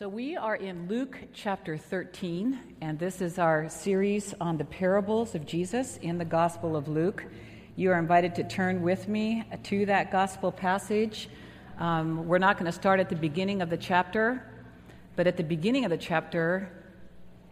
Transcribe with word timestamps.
So, 0.00 0.08
we 0.08 0.34
are 0.34 0.56
in 0.56 0.88
Luke 0.88 1.18
chapter 1.34 1.76
13, 1.76 2.58
and 2.80 2.98
this 2.98 3.20
is 3.20 3.38
our 3.38 3.68
series 3.68 4.32
on 4.40 4.56
the 4.56 4.64
parables 4.64 5.34
of 5.34 5.44
Jesus 5.44 5.98
in 5.98 6.16
the 6.16 6.24
Gospel 6.24 6.74
of 6.74 6.88
Luke. 6.88 7.26
You 7.76 7.90
are 7.90 7.98
invited 7.98 8.34
to 8.36 8.44
turn 8.44 8.80
with 8.80 9.08
me 9.08 9.44
to 9.64 9.84
that 9.84 10.10
Gospel 10.10 10.52
passage. 10.52 11.28
Um, 11.78 12.26
we're 12.26 12.38
not 12.38 12.56
going 12.56 12.64
to 12.64 12.72
start 12.72 12.98
at 12.98 13.10
the 13.10 13.14
beginning 13.14 13.60
of 13.60 13.68
the 13.68 13.76
chapter, 13.76 14.42
but 15.16 15.26
at 15.26 15.36
the 15.36 15.44
beginning 15.44 15.84
of 15.84 15.90
the 15.90 15.98
chapter, 15.98 16.72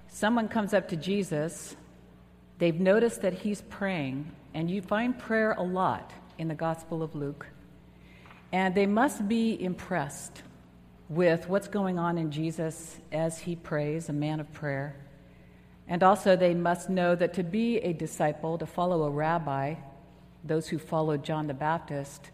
someone 0.07 0.49
comes 0.49 0.73
up 0.73 0.89
to 0.89 0.97
Jesus. 0.97 1.77
They've 2.57 2.81
noticed 2.81 3.21
that 3.21 3.35
he's 3.35 3.61
praying, 3.61 4.33
and 4.55 4.71
you 4.71 4.81
find 4.81 5.19
prayer 5.19 5.53
a 5.53 5.63
lot 5.63 6.15
in 6.39 6.49
the 6.49 6.55
Gospel 6.55 7.03
of 7.03 7.15
Luke. 7.15 7.47
And 8.53 8.75
they 8.75 8.87
must 8.87 9.29
be 9.29 9.63
impressed 9.63 10.45
with 11.09 11.49
what's 11.49 11.69
going 11.69 11.99
on 11.99 12.19
in 12.19 12.31
Jesus 12.31 12.99
as 13.13 13.39
he 13.39 13.57
prays, 13.57 14.09
a 14.09 14.13
man 14.13 14.41
of 14.41 14.53
prayer. 14.53 14.95
And 15.87 16.03
also, 16.03 16.37
they 16.37 16.53
must 16.53 16.91
know 16.91 17.15
that 17.15 17.33
to 17.35 17.43
be 17.43 17.79
a 17.79 17.95
disciple, 17.95 18.59
to 18.59 18.67
follow 18.67 19.05
a 19.05 19.11
rabbi, 19.11 19.77
those 20.45 20.69
who 20.69 20.79
followed 20.79 21.25
John 21.25 21.47
the 21.47 21.55
Baptist, 21.55 22.31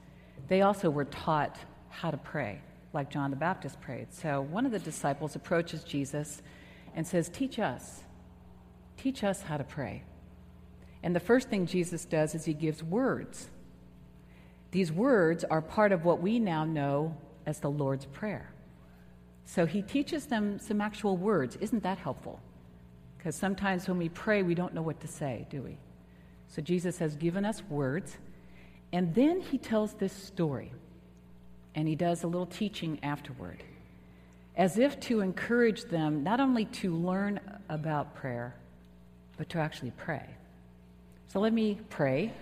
they 0.48 0.62
also 0.62 0.90
were 0.90 1.04
taught 1.04 1.56
how 1.88 2.10
to 2.10 2.16
pray, 2.16 2.60
like 2.92 3.10
John 3.10 3.30
the 3.30 3.36
Baptist 3.36 3.80
prayed. 3.80 4.12
So, 4.12 4.40
one 4.40 4.66
of 4.66 4.72
the 4.72 4.80
disciples 4.80 5.36
approaches 5.36 5.84
Jesus 5.84 6.42
and 6.96 7.06
says, 7.06 7.28
Teach 7.28 7.60
us. 7.60 8.02
Teach 8.96 9.22
us 9.22 9.42
how 9.42 9.56
to 9.56 9.64
pray. 9.64 10.02
And 11.04 11.14
the 11.14 11.20
first 11.20 11.48
thing 11.48 11.66
Jesus 11.66 12.04
does 12.04 12.34
is 12.34 12.44
he 12.44 12.54
gives 12.54 12.82
words. 12.82 13.50
These 14.72 14.90
words 14.90 15.44
are 15.44 15.62
part 15.62 15.92
of 15.92 16.04
what 16.04 16.20
we 16.20 16.40
now 16.40 16.64
know 16.64 17.16
as 17.46 17.60
the 17.60 17.70
Lord's 17.70 18.06
Prayer. 18.06 18.53
So 19.46 19.66
he 19.66 19.82
teaches 19.82 20.26
them 20.26 20.58
some 20.58 20.80
actual 20.80 21.16
words. 21.16 21.56
Isn't 21.56 21.82
that 21.82 21.98
helpful? 21.98 22.40
Because 23.18 23.36
sometimes 23.36 23.88
when 23.88 23.98
we 23.98 24.08
pray, 24.08 24.42
we 24.42 24.54
don't 24.54 24.74
know 24.74 24.82
what 24.82 25.00
to 25.00 25.08
say, 25.08 25.46
do 25.50 25.62
we? 25.62 25.78
So 26.48 26.62
Jesus 26.62 26.98
has 26.98 27.16
given 27.16 27.44
us 27.44 27.62
words, 27.68 28.16
and 28.92 29.14
then 29.14 29.40
he 29.40 29.58
tells 29.58 29.94
this 29.94 30.12
story, 30.12 30.72
and 31.74 31.88
he 31.88 31.94
does 31.94 32.22
a 32.22 32.26
little 32.26 32.46
teaching 32.46 33.00
afterward, 33.02 33.62
as 34.56 34.78
if 34.78 35.00
to 35.00 35.20
encourage 35.20 35.84
them 35.84 36.22
not 36.22 36.40
only 36.40 36.66
to 36.66 36.94
learn 36.94 37.40
about 37.68 38.14
prayer, 38.14 38.54
but 39.36 39.48
to 39.48 39.58
actually 39.58 39.92
pray. 39.96 40.24
So 41.28 41.40
let 41.40 41.52
me 41.52 41.80
pray 41.90 42.32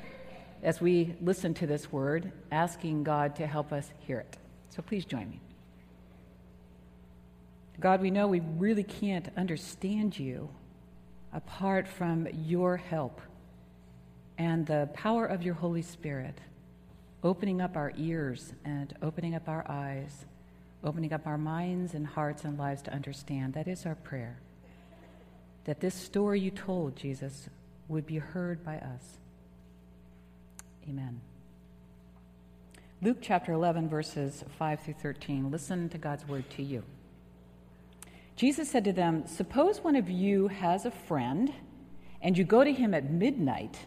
as 0.62 0.80
we 0.80 1.14
listen 1.22 1.54
to 1.54 1.66
this 1.66 1.90
word, 1.90 2.30
asking 2.50 3.04
God 3.04 3.36
to 3.36 3.46
help 3.46 3.72
us 3.72 3.90
hear 4.00 4.18
it. 4.20 4.36
So 4.70 4.82
please 4.82 5.04
join 5.04 5.30
me. 5.30 5.40
God, 7.82 8.00
we 8.00 8.12
know 8.12 8.28
we 8.28 8.38
really 8.58 8.84
can't 8.84 9.28
understand 9.36 10.16
you 10.16 10.48
apart 11.32 11.88
from 11.88 12.28
your 12.32 12.76
help 12.76 13.20
and 14.38 14.64
the 14.64 14.88
power 14.94 15.26
of 15.26 15.42
your 15.42 15.54
Holy 15.54 15.82
Spirit, 15.82 16.38
opening 17.24 17.60
up 17.60 17.76
our 17.76 17.92
ears 17.96 18.52
and 18.64 18.94
opening 19.02 19.34
up 19.34 19.48
our 19.48 19.68
eyes, 19.68 20.26
opening 20.84 21.12
up 21.12 21.26
our 21.26 21.36
minds 21.36 21.92
and 21.94 22.06
hearts 22.06 22.44
and 22.44 22.56
lives 22.56 22.82
to 22.82 22.94
understand. 22.94 23.54
That 23.54 23.66
is 23.66 23.84
our 23.84 23.96
prayer. 23.96 24.38
That 25.64 25.80
this 25.80 25.96
story 25.96 26.38
you 26.38 26.52
told, 26.52 26.94
Jesus, 26.94 27.48
would 27.88 28.06
be 28.06 28.18
heard 28.18 28.64
by 28.64 28.76
us. 28.76 29.18
Amen. 30.88 31.20
Luke 33.00 33.18
chapter 33.20 33.52
11, 33.52 33.88
verses 33.88 34.44
5 34.56 34.80
through 34.82 34.94
13. 34.94 35.50
Listen 35.50 35.88
to 35.88 35.98
God's 35.98 36.28
word 36.28 36.48
to 36.50 36.62
you. 36.62 36.84
Jesus 38.42 38.68
said 38.68 38.82
to 38.86 38.92
them, 38.92 39.24
Suppose 39.28 39.84
one 39.84 39.94
of 39.94 40.10
you 40.10 40.48
has 40.48 40.84
a 40.84 40.90
friend, 40.90 41.54
and 42.20 42.36
you 42.36 42.42
go 42.42 42.64
to 42.64 42.72
him 42.72 42.92
at 42.92 43.08
midnight 43.08 43.78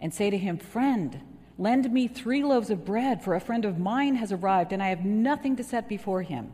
and 0.00 0.14
say 0.14 0.30
to 0.30 0.38
him, 0.38 0.56
Friend, 0.56 1.20
lend 1.58 1.92
me 1.92 2.06
three 2.06 2.44
loaves 2.44 2.70
of 2.70 2.84
bread, 2.84 3.24
for 3.24 3.34
a 3.34 3.40
friend 3.40 3.64
of 3.64 3.76
mine 3.76 4.14
has 4.14 4.30
arrived, 4.30 4.72
and 4.72 4.80
I 4.80 4.90
have 4.90 5.04
nothing 5.04 5.56
to 5.56 5.64
set 5.64 5.88
before 5.88 6.22
him. 6.22 6.52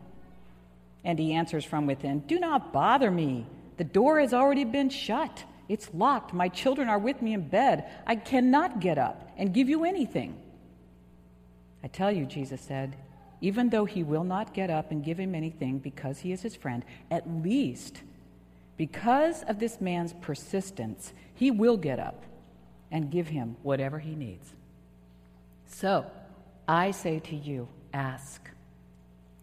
And 1.03 1.19
he 1.19 1.33
answers 1.33 1.63
from 1.63 1.85
within, 1.85 2.21
Do 2.21 2.39
not 2.39 2.73
bother 2.73 3.11
me. 3.11 3.45
The 3.77 3.83
door 3.83 4.19
has 4.19 4.33
already 4.33 4.65
been 4.65 4.89
shut. 4.89 5.43
It's 5.69 5.87
locked. 5.93 6.33
My 6.33 6.49
children 6.49 6.89
are 6.89 6.97
with 6.97 7.21
me 7.21 7.35
in 7.35 7.47
bed. 7.47 7.85
I 8.07 8.15
cannot 8.15 8.79
get 8.79 8.97
up 8.97 9.29
and 9.37 9.53
give 9.53 9.69
you 9.69 9.85
anything. 9.85 10.35
I 11.83 11.89
tell 11.89 12.11
you, 12.11 12.25
Jesus 12.25 12.59
said, 12.59 12.95
even 13.41 13.69
though 13.69 13.85
he 13.85 14.03
will 14.03 14.23
not 14.23 14.53
get 14.53 14.69
up 14.69 14.91
and 14.91 15.03
give 15.03 15.19
him 15.19 15.33
anything 15.33 15.79
because 15.79 16.19
he 16.19 16.31
is 16.31 16.43
his 16.43 16.55
friend, 16.55 16.85
at 17.09 17.27
least 17.29 18.01
because 18.77 19.43
of 19.43 19.59
this 19.59 19.81
man's 19.81 20.13
persistence, 20.21 21.13
he 21.35 21.51
will 21.51 21.77
get 21.77 21.99
up 21.99 22.23
and 22.91 23.11
give 23.11 23.27
him 23.27 23.55
whatever 23.63 23.99
he 23.99 24.15
needs. 24.15 24.53
So 25.65 26.05
I 26.67 26.91
say 26.91 27.19
to 27.19 27.35
you, 27.35 27.67
ask, 27.93 28.49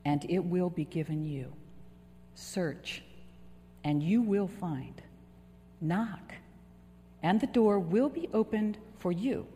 and 0.04 0.24
it 0.28 0.40
will 0.40 0.70
be 0.70 0.84
given 0.84 1.24
you. 1.24 1.52
Search, 2.34 3.02
and 3.84 4.02
you 4.02 4.22
will 4.22 4.48
find. 4.48 5.02
Knock, 5.80 6.34
and 7.22 7.40
the 7.40 7.46
door 7.46 7.78
will 7.78 8.08
be 8.08 8.28
opened 8.32 8.78
for 8.98 9.12
you. 9.12 9.46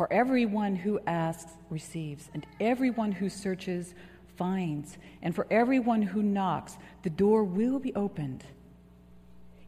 For 0.00 0.10
everyone 0.10 0.76
who 0.76 0.98
asks 1.06 1.52
receives, 1.68 2.30
and 2.32 2.46
everyone 2.58 3.12
who 3.12 3.28
searches 3.28 3.92
finds, 4.38 4.96
and 5.20 5.34
for 5.34 5.46
everyone 5.50 6.00
who 6.00 6.22
knocks, 6.22 6.78
the 7.02 7.10
door 7.10 7.44
will 7.44 7.78
be 7.78 7.94
opened. 7.94 8.42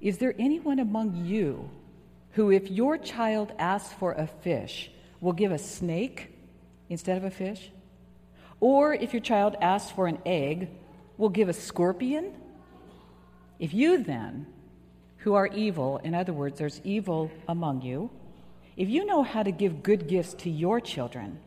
Is 0.01 0.17
there 0.17 0.35
anyone 0.39 0.79
among 0.79 1.27
you 1.27 1.69
who, 2.31 2.51
if 2.51 2.71
your 2.71 2.97
child 2.97 3.53
asks 3.59 3.93
for 3.93 4.13
a 4.13 4.27
fish, 4.27 4.91
will 5.21 5.35
give 5.35 5.53
a 5.53 5.59
snake 5.59 6.35
instead 6.89 7.19
of 7.19 7.25
a 7.25 7.31
fish? 7.31 7.71
Or 8.59 8.95
if 8.95 9.13
your 9.13 9.21
child 9.21 9.57
asks 9.61 9.91
for 9.91 10.07
an 10.07 10.17
egg, 10.25 10.71
will 11.19 11.29
give 11.29 11.51
a 11.51 11.53
scorpion? 11.53 12.33
If 13.59 13.75
you 13.75 14.03
then, 14.03 14.47
who 15.19 15.35
are 15.35 15.49
evil, 15.49 15.99
in 15.99 16.15
other 16.15 16.33
words, 16.33 16.59
there's 16.59 16.81
evil 16.85 17.31
among 17.47 17.83
you, 17.83 18.09
if 18.77 18.89
you 18.89 19.05
know 19.05 19.23
how 19.23 19.43
to 19.43 19.51
give 19.51 19.83
good 19.83 20.09
gifts 20.09 20.35
to 20.35 20.51
your 20.51 20.81
children, 20.81 21.39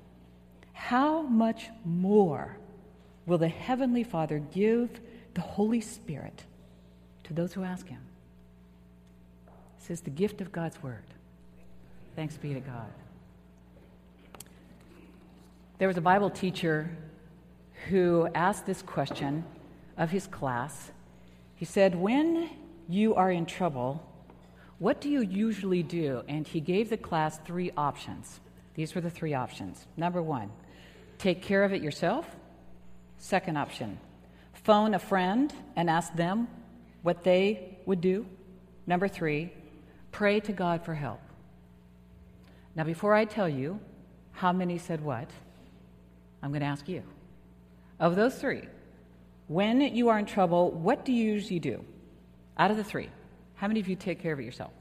how 0.74 1.22
much 1.22 1.70
more 1.84 2.58
will 3.26 3.38
the 3.38 3.48
Heavenly 3.48 4.04
Father 4.04 4.40
give 4.40 5.00
the 5.34 5.42
Holy 5.42 5.82
Spirit 5.82 6.44
to 7.24 7.34
those 7.34 7.54
who 7.54 7.64
ask 7.64 7.88
Him? 7.88 8.02
This 9.80 9.90
is 9.90 10.02
the 10.02 10.10
gift 10.10 10.42
of 10.42 10.52
God's 10.52 10.82
Word. 10.82 11.04
Thanks 12.16 12.38
be 12.38 12.54
to 12.54 12.60
God. 12.60 12.92
There 15.78 15.88
was 15.88 15.98
a 15.98 16.02
Bible 16.02 16.30
teacher 16.30 16.90
who 17.90 18.30
asked 18.34 18.66
this 18.66 18.82
question 18.82 19.44
of 19.98 20.10
his 20.10 20.28
class. 20.28 20.92
He 21.56 21.66
said, 21.66 21.96
When 21.96 22.50
you 22.88 23.16
are 23.16 23.30
in 23.30 23.46
trouble, 23.46 24.06
what 24.80 25.00
do 25.02 25.10
you 25.10 25.22
usually 25.22 25.84
do? 25.84 26.24
And 26.28 26.46
he 26.46 26.60
gave 26.60 26.90
the 26.90 26.98
class 26.98 27.40
three 27.46 27.72
options. 27.78 28.40
These 28.74 28.94
were 28.94 29.02
the 29.02 29.10
three 29.10 29.34
options. 29.34 29.86
Number 29.96 30.22
one, 30.22 30.52
take 31.18 31.42
care 31.42 31.64
of 31.64 31.74
it 31.74 31.82
yourself. 31.82 32.28
Second 33.18 33.58
option, 33.58 33.98
phone 34.54 34.94
a 34.94 35.00
friend 35.00 35.54
and 35.76 35.90
ask 35.90 36.14
them 36.14 36.48
what 37.02 37.24
they 37.24 37.78
would 37.86 38.02
do. 38.02 38.26
Number 38.86 39.08
three, 39.08 39.54
pray 40.12 40.40
to 40.42 40.52
God 40.52 40.84
for 40.84 40.94
help. 40.94 41.22
Now, 42.76 42.84
before 42.84 43.14
I 43.14 43.26
tell 43.26 43.48
you 43.48 43.80
how 44.34 44.52
many 44.52 44.78
said 44.78 45.02
what, 45.02 45.30
I'm 46.44 46.52
going 46.52 46.62
to 46.62 46.68
ask 46.68 46.90
you. 46.90 47.04
Of 48.00 48.18
those 48.18 48.36
three, 48.36 48.64
when 49.48 49.80
you 49.82 50.10
are 50.10 50.20
in 50.20 50.26
trouble, 50.26 50.72
what 50.72 51.06
do 51.06 51.14
you 51.14 51.32
usually 51.32 51.60
do? 51.60 51.84
Out 52.58 52.72
of 52.72 52.78
the 52.78 52.84
three, 52.84 53.10
how 53.56 53.68
many 53.68 53.80
of 53.80 53.88
you 53.88 53.96
take 53.96 54.22
care 54.22 54.34
of 54.34 54.40
it 54.40 54.44
yourself? 54.44 54.72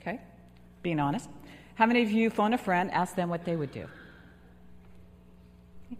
Okay, 0.00 0.20
being 0.82 1.00
honest. 1.00 1.28
How 1.74 1.86
many 1.86 2.02
of 2.02 2.10
you 2.10 2.30
phone 2.30 2.52
a 2.52 2.58
friend, 2.58 2.90
ask 2.90 3.14
them 3.14 3.28
what 3.28 3.44
they 3.44 3.56
would 3.56 3.72
do? 3.72 3.86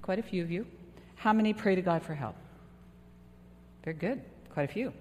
Quite 0.00 0.18
a 0.18 0.22
few 0.22 0.42
of 0.42 0.50
you. 0.50 0.66
How 1.16 1.32
many 1.32 1.52
pray 1.52 1.74
to 1.74 1.82
God 1.82 2.02
for 2.02 2.14
help? 2.14 2.34
Very 3.84 3.96
good, 3.96 4.22
quite 4.52 4.68
a 4.68 4.72
few. 4.72 4.92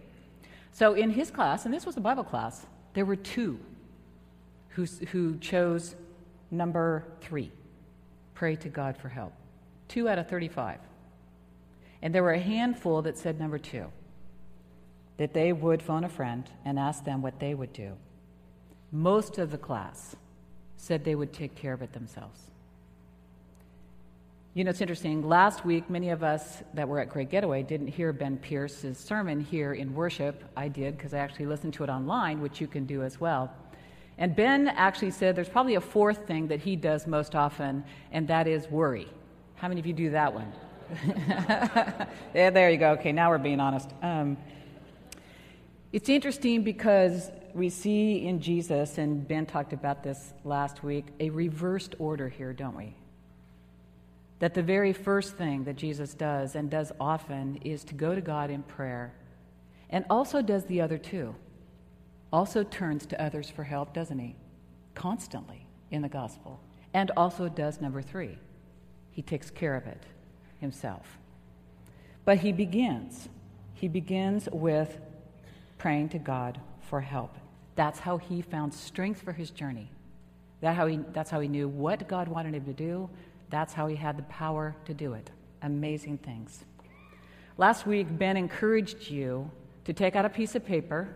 So 0.72 0.94
in 0.94 1.10
his 1.12 1.32
class, 1.32 1.66
and 1.66 1.74
this 1.74 1.86
was 1.86 1.98
a 1.98 2.02
Bible 2.02 2.24
class, 2.24 2.66
there 2.94 3.06
were 3.06 3.16
two 3.16 3.60
who, 4.70 4.86
who 5.12 5.38
chose 5.38 5.96
number 6.50 7.06
three 7.22 7.52
pray 8.34 8.56
to 8.56 8.70
God 8.70 8.98
for 8.98 9.08
help. 9.08 9.34
Two 9.88 10.10
out 10.10 10.18
of 10.18 10.28
35. 10.28 10.80
And 12.02 12.16
there 12.16 12.24
were 12.24 12.34
a 12.34 12.40
handful 12.40 13.04
that 13.04 13.18
said 13.18 13.40
number 13.40 13.60
two 13.60 13.86
that 15.22 15.36
they 15.36 15.54
would 15.54 15.84
phone 15.84 16.04
a 16.04 16.10
friend 16.10 16.50
and 16.66 16.80
ask 16.80 17.06
them 17.06 17.22
what 17.22 17.40
they 17.40 17.54
would 17.54 17.72
do. 17.74 17.96
Most 18.92 19.38
of 19.38 19.52
the 19.52 19.58
class 19.58 20.16
said 20.78 21.06
they 21.06 21.14
would 21.14 21.32
take 21.32 21.54
care 21.54 21.74
of 21.74 21.84
it 21.84 21.94
themselves. 21.94 22.40
You 24.56 24.64
know, 24.64 24.72
it's 24.72 24.82
interesting. 24.82 25.22
Last 25.22 25.64
week, 25.64 25.88
many 25.92 26.10
of 26.10 26.24
us 26.24 26.64
that 26.74 26.88
were 26.88 27.00
at 27.00 27.10
Great 27.10 27.30
Getaway 27.30 27.62
didn't 27.62 27.90
hear 27.90 28.12
Ben 28.12 28.36
Pierce's 28.36 28.98
sermon 28.98 29.40
here 29.40 29.74
in 29.74 29.94
worship. 29.94 30.44
I 30.58 30.70
did 30.70 30.98
because 30.98 31.14
I 31.14 31.20
actually 31.20 31.46
listened 31.46 31.76
to 31.76 31.84
it 31.84 31.90
online, 31.92 32.42
which 32.42 32.60
you 32.60 32.66
can 32.66 32.88
do 32.88 33.04
as 33.04 33.22
well. 33.22 33.54
And 34.18 34.36
Ben 34.36 34.70
actually 34.70 35.12
said 35.12 35.36
there's 35.36 35.48
probably 35.50 35.76
a 35.76 35.82
fourth 35.82 36.26
thing 36.26 36.48
that 36.48 36.62
he 36.62 36.76
does 36.76 37.06
most 37.06 37.36
often, 37.36 37.84
and 38.12 38.28
that 38.30 38.48
is 38.48 38.68
worry. 38.72 39.08
How 39.54 39.68
many 39.68 39.80
of 39.80 39.86
you 39.86 39.94
do 39.94 40.10
that 40.10 40.34
one? 40.34 40.52
yeah, 42.34 42.50
there 42.50 42.72
you 42.72 42.78
go. 42.78 42.94
Okay, 42.94 43.12
now 43.12 43.30
we're 43.30 43.38
being 43.38 43.60
honest. 43.60 43.92
Um, 44.02 44.36
it's 45.92 46.10
interesting 46.10 46.64
because 46.64 47.32
we 47.54 47.70
see 47.70 48.26
in 48.26 48.40
Jesus, 48.40 48.98
and 48.98 49.28
Ben 49.28 49.46
talked 49.46 49.74
about 49.74 50.04
this 50.04 50.34
last 50.46 50.84
week, 50.84 51.06
a 51.20 51.30
reversed 51.30 51.96
order 52.00 52.30
here, 52.30 52.54
don't 52.54 52.78
we? 52.78 52.96
That 54.40 54.54
the 54.54 54.64
very 54.64 54.94
first 54.94 55.36
thing 55.36 55.66
that 55.66 55.76
Jesus 55.76 56.14
does, 56.14 56.56
and 56.56 56.70
does 56.70 56.92
often, 57.00 57.58
is 57.58 57.84
to 57.86 57.94
go 57.94 58.16
to 58.16 58.22
God 58.22 58.50
in 58.50 58.64
prayer, 58.64 59.14
and 59.90 60.06
also 60.10 60.42
does 60.42 60.66
the 60.66 60.80
other 60.80 60.98
two. 60.98 61.36
Also 62.32 62.64
turns 62.64 63.06
to 63.08 63.22
others 63.22 63.50
for 63.50 63.66
help, 63.66 63.94
doesn't 63.94 64.20
he? 64.20 64.36
Constantly 64.96 65.66
in 65.92 66.02
the 66.02 66.10
gospel. 66.10 66.62
And 66.94 67.12
also 67.18 67.50
does 67.50 67.82
number 67.82 68.02
three. 68.02 68.38
He 69.12 69.22
takes 69.22 69.50
care 69.50 69.76
of 69.76 69.86
it 69.88 70.04
himself. 70.60 71.18
But 72.24 72.38
he 72.38 72.54
begins. 72.54 73.28
He 73.74 73.90
begins 73.90 74.48
with 74.52 74.98
praying 75.82 76.10
to 76.10 76.20
God 76.20 76.60
for 76.82 77.02
help. 77.02 77.36
That's 77.76 77.98
how 77.98 78.18
he 78.18 78.44
found 78.44 78.72
strength 78.72 79.20
for 79.24 79.32
his 79.32 79.50
journey. 79.50 79.90
That 80.60 80.76
how 80.76 80.86
he, 80.86 81.00
that's 81.12 81.32
how 81.32 81.40
he 81.40 81.48
knew 81.48 81.68
what 81.68 82.08
God 82.08 82.28
wanted 82.28 82.54
him 82.54 82.66
to 82.66 82.74
do. 82.74 83.10
That's 83.50 83.74
how 83.74 83.88
he 83.88 83.96
had 83.96 84.16
the 84.16 84.24
power 84.24 84.76
to 84.86 84.94
do 84.94 85.14
it. 85.14 85.32
Amazing 85.64 86.20
things. 86.20 86.66
Last 87.58 87.88
week, 87.88 88.06
Ben 88.12 88.38
encouraged 88.38 89.10
you 89.10 89.50
to 89.86 89.92
take 89.92 90.16
out 90.16 90.24
a 90.24 90.30
piece 90.30 90.54
of 90.54 90.64
paper 90.64 91.16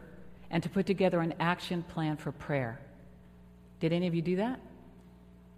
and 0.50 0.64
to 0.64 0.70
put 0.70 0.88
together 0.88 1.20
an 1.20 1.36
action 1.40 1.84
plan 1.84 2.18
for 2.18 2.32
prayer. 2.32 2.80
Did 3.80 3.94
any 3.94 4.08
of 4.08 4.16
you 4.16 4.24
do 4.24 4.38
that? 4.38 4.60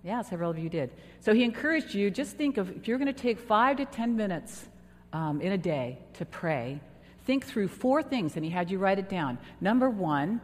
Yeah, 0.03 0.21
several 0.21 0.51
of 0.51 0.59
you 0.59 0.67
did. 0.67 0.91
So 1.21 1.33
he 1.33 1.45
encouraged 1.45 1.93
you 1.93 2.11
just 2.11 2.35
think 2.35 2.57
of 2.57 2.75
if 2.75 2.89
you're 2.89 2.97
going 2.97 3.13
to 3.13 3.21
take 3.21 3.39
five 3.39 3.77
to 3.77 3.85
ten 3.85 4.17
minutes 4.17 4.67
um, 5.13 5.39
in 5.39 5.53
a 5.53 5.57
day 5.57 5.97
to 6.15 6.25
pray, 6.25 6.81
think 7.27 7.45
through 7.45 7.67
four 7.67 8.01
things, 8.01 8.35
and 8.35 8.43
he 8.43 8.49
had 8.49 8.71
you 8.71 8.79
write 8.79 8.97
it 8.97 9.09
down. 9.09 9.37
Number 9.61 9.89
one, 9.89 10.41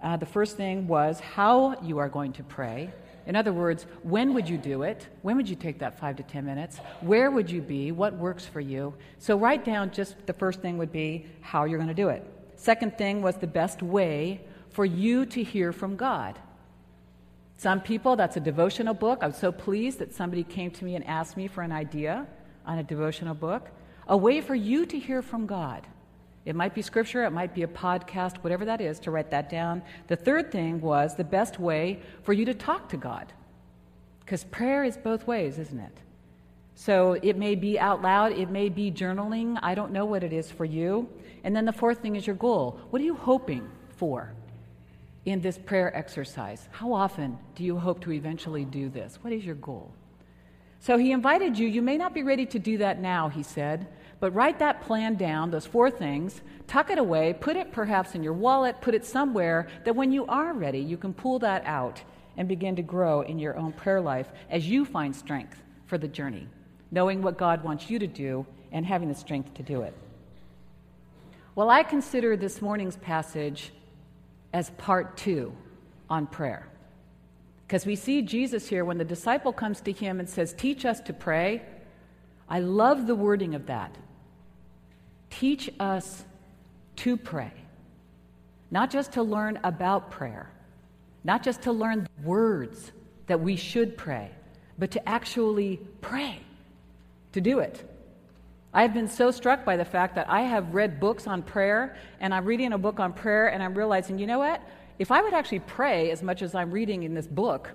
uh, 0.00 0.16
the 0.18 0.26
first 0.26 0.56
thing 0.56 0.86
was 0.86 1.18
how 1.18 1.80
you 1.82 1.98
are 1.98 2.08
going 2.08 2.32
to 2.34 2.44
pray. 2.44 2.92
In 3.26 3.34
other 3.36 3.52
words, 3.52 3.86
when 4.02 4.34
would 4.34 4.48
you 4.48 4.58
do 4.58 4.82
it? 4.82 5.08
When 5.22 5.36
would 5.36 5.48
you 5.48 5.56
take 5.56 5.78
that 5.80 5.98
five 5.98 6.16
to 6.16 6.22
ten 6.22 6.44
minutes? 6.44 6.78
Where 7.00 7.30
would 7.30 7.50
you 7.50 7.60
be? 7.60 7.90
What 7.90 8.14
works 8.14 8.46
for 8.46 8.60
you? 8.60 8.94
So 9.18 9.36
write 9.36 9.64
down 9.64 9.90
just 9.90 10.14
the 10.26 10.32
first 10.32 10.60
thing 10.60 10.78
would 10.78 10.92
be 10.92 11.26
how 11.40 11.64
you're 11.64 11.78
going 11.78 11.88
to 11.88 11.94
do 11.94 12.08
it. 12.08 12.22
Second 12.56 12.96
thing 12.98 13.22
was 13.22 13.36
the 13.36 13.46
best 13.46 13.82
way 13.82 14.40
for 14.70 14.84
you 14.84 15.26
to 15.26 15.42
hear 15.42 15.72
from 15.72 15.96
God. 15.96 16.38
Some 17.56 17.80
people, 17.80 18.16
that's 18.16 18.36
a 18.36 18.40
devotional 18.40 18.94
book. 18.94 19.18
I 19.22 19.26
was 19.26 19.36
so 19.36 19.52
pleased 19.52 19.98
that 19.98 20.14
somebody 20.14 20.44
came 20.44 20.70
to 20.72 20.84
me 20.84 20.96
and 20.96 21.06
asked 21.06 21.36
me 21.36 21.46
for 21.48 21.62
an 21.62 21.72
idea 21.72 22.26
on 22.66 22.78
a 22.78 22.82
devotional 22.82 23.34
book. 23.34 23.68
A 24.06 24.16
way 24.16 24.40
for 24.40 24.54
you 24.54 24.86
to 24.86 24.98
hear 24.98 25.22
from 25.22 25.46
God. 25.46 25.86
It 26.44 26.56
might 26.56 26.74
be 26.74 26.82
scripture, 26.82 27.24
it 27.24 27.30
might 27.30 27.54
be 27.54 27.62
a 27.62 27.68
podcast, 27.68 28.38
whatever 28.38 28.64
that 28.64 28.80
is, 28.80 28.98
to 29.00 29.10
write 29.10 29.30
that 29.30 29.50
down. 29.50 29.82
The 30.06 30.16
third 30.16 30.50
thing 30.50 30.80
was 30.80 31.14
the 31.14 31.24
best 31.24 31.60
way 31.60 32.00
for 32.22 32.32
you 32.32 32.44
to 32.46 32.54
talk 32.54 32.88
to 32.90 32.96
God. 32.96 33.32
Because 34.20 34.44
prayer 34.44 34.84
is 34.84 34.96
both 34.96 35.26
ways, 35.26 35.58
isn't 35.58 35.78
it? 35.78 35.98
So 36.74 37.12
it 37.22 37.36
may 37.36 37.56
be 37.56 37.78
out 37.78 38.00
loud, 38.00 38.32
it 38.32 38.48
may 38.48 38.70
be 38.70 38.90
journaling. 38.90 39.58
I 39.62 39.74
don't 39.74 39.92
know 39.92 40.06
what 40.06 40.24
it 40.24 40.32
is 40.32 40.50
for 40.50 40.64
you. 40.64 41.08
And 41.44 41.54
then 41.54 41.66
the 41.66 41.72
fourth 41.72 41.98
thing 41.98 42.16
is 42.16 42.26
your 42.26 42.36
goal. 42.36 42.80
What 42.88 43.02
are 43.02 43.04
you 43.04 43.16
hoping 43.16 43.70
for 43.96 44.32
in 45.26 45.42
this 45.42 45.58
prayer 45.58 45.94
exercise? 45.94 46.68
How 46.70 46.92
often 46.92 47.38
do 47.54 47.64
you 47.64 47.76
hope 47.76 48.00
to 48.02 48.12
eventually 48.12 48.64
do 48.64 48.88
this? 48.88 49.18
What 49.20 49.32
is 49.32 49.44
your 49.44 49.56
goal? 49.56 49.92
So 50.78 50.96
he 50.96 51.12
invited 51.12 51.58
you. 51.58 51.68
You 51.68 51.82
may 51.82 51.98
not 51.98 52.14
be 52.14 52.22
ready 52.22 52.46
to 52.46 52.58
do 52.58 52.78
that 52.78 52.98
now, 52.98 53.28
he 53.28 53.42
said, 53.42 53.86
but 54.20 54.34
write 54.34 54.58
that 54.58 54.82
plan 54.82 55.16
down, 55.16 55.50
those 55.50 55.66
four 55.66 55.90
things, 55.90 56.42
tuck 56.66 56.90
it 56.90 56.98
away, 56.98 57.32
put 57.32 57.56
it 57.56 57.72
perhaps 57.72 58.14
in 58.14 58.22
your 58.22 58.34
wallet, 58.34 58.80
put 58.82 58.94
it 58.94 59.04
somewhere 59.04 59.66
that 59.84 59.96
when 59.96 60.12
you 60.12 60.26
are 60.26 60.52
ready, 60.52 60.78
you 60.78 60.98
can 60.98 61.14
pull 61.14 61.38
that 61.38 61.64
out 61.64 62.02
and 62.36 62.46
begin 62.46 62.76
to 62.76 62.82
grow 62.82 63.22
in 63.22 63.38
your 63.38 63.56
own 63.56 63.72
prayer 63.72 64.00
life 64.00 64.28
as 64.50 64.68
you 64.68 64.84
find 64.84 65.16
strength 65.16 65.62
for 65.86 65.98
the 65.98 66.06
journey, 66.06 66.46
knowing 66.90 67.22
what 67.22 67.38
God 67.38 67.64
wants 67.64 67.90
you 67.90 67.98
to 67.98 68.06
do 68.06 68.46
and 68.72 68.84
having 68.84 69.08
the 69.08 69.14
strength 69.14 69.54
to 69.54 69.62
do 69.62 69.82
it. 69.82 69.94
Well, 71.54 71.70
I 71.70 71.82
consider 71.82 72.36
this 72.36 72.62
morning's 72.62 72.96
passage 72.96 73.72
as 74.52 74.70
part 74.70 75.16
two 75.16 75.52
on 76.08 76.26
prayer. 76.26 76.66
Because 77.66 77.86
we 77.86 77.96
see 77.96 78.22
Jesus 78.22 78.68
here 78.68 78.84
when 78.84 78.98
the 78.98 79.04
disciple 79.04 79.52
comes 79.52 79.80
to 79.82 79.92
him 79.92 80.20
and 80.20 80.28
says, 80.28 80.52
Teach 80.52 80.84
us 80.84 81.00
to 81.02 81.12
pray. 81.12 81.62
I 82.48 82.58
love 82.58 83.06
the 83.06 83.14
wording 83.14 83.54
of 83.54 83.66
that. 83.66 83.96
Teach 85.30 85.70
us 85.80 86.24
to 86.96 87.16
pray, 87.16 87.52
not 88.70 88.90
just 88.90 89.12
to 89.12 89.22
learn 89.22 89.58
about 89.64 90.10
prayer, 90.10 90.50
not 91.24 91.42
just 91.42 91.62
to 91.62 91.72
learn 91.72 92.06
words 92.22 92.92
that 93.26 93.40
we 93.40 93.56
should 93.56 93.96
pray, 93.96 94.30
but 94.78 94.90
to 94.90 95.08
actually 95.08 95.80
pray, 96.00 96.40
to 97.32 97.40
do 97.40 97.60
it. 97.60 97.86
I 98.72 98.82
have 98.82 98.94
been 98.94 99.08
so 99.08 99.30
struck 99.30 99.64
by 99.64 99.76
the 99.76 99.84
fact 99.84 100.14
that 100.14 100.28
I 100.28 100.42
have 100.42 100.74
read 100.74 101.00
books 101.00 101.26
on 101.26 101.42
prayer, 101.42 101.96
and 102.20 102.32
I'm 102.32 102.44
reading 102.44 102.72
a 102.72 102.78
book 102.78 103.00
on 103.00 103.12
prayer, 103.12 103.48
and 103.48 103.62
I'm 103.62 103.74
realizing, 103.74 104.18
you 104.18 104.26
know 104.26 104.38
what? 104.38 104.62
If 104.98 105.10
I 105.10 105.22
would 105.22 105.34
actually 105.34 105.60
pray 105.60 106.10
as 106.10 106.22
much 106.22 106.42
as 106.42 106.54
I'm 106.54 106.70
reading 106.70 107.02
in 107.02 107.14
this 107.14 107.26
book, 107.26 107.70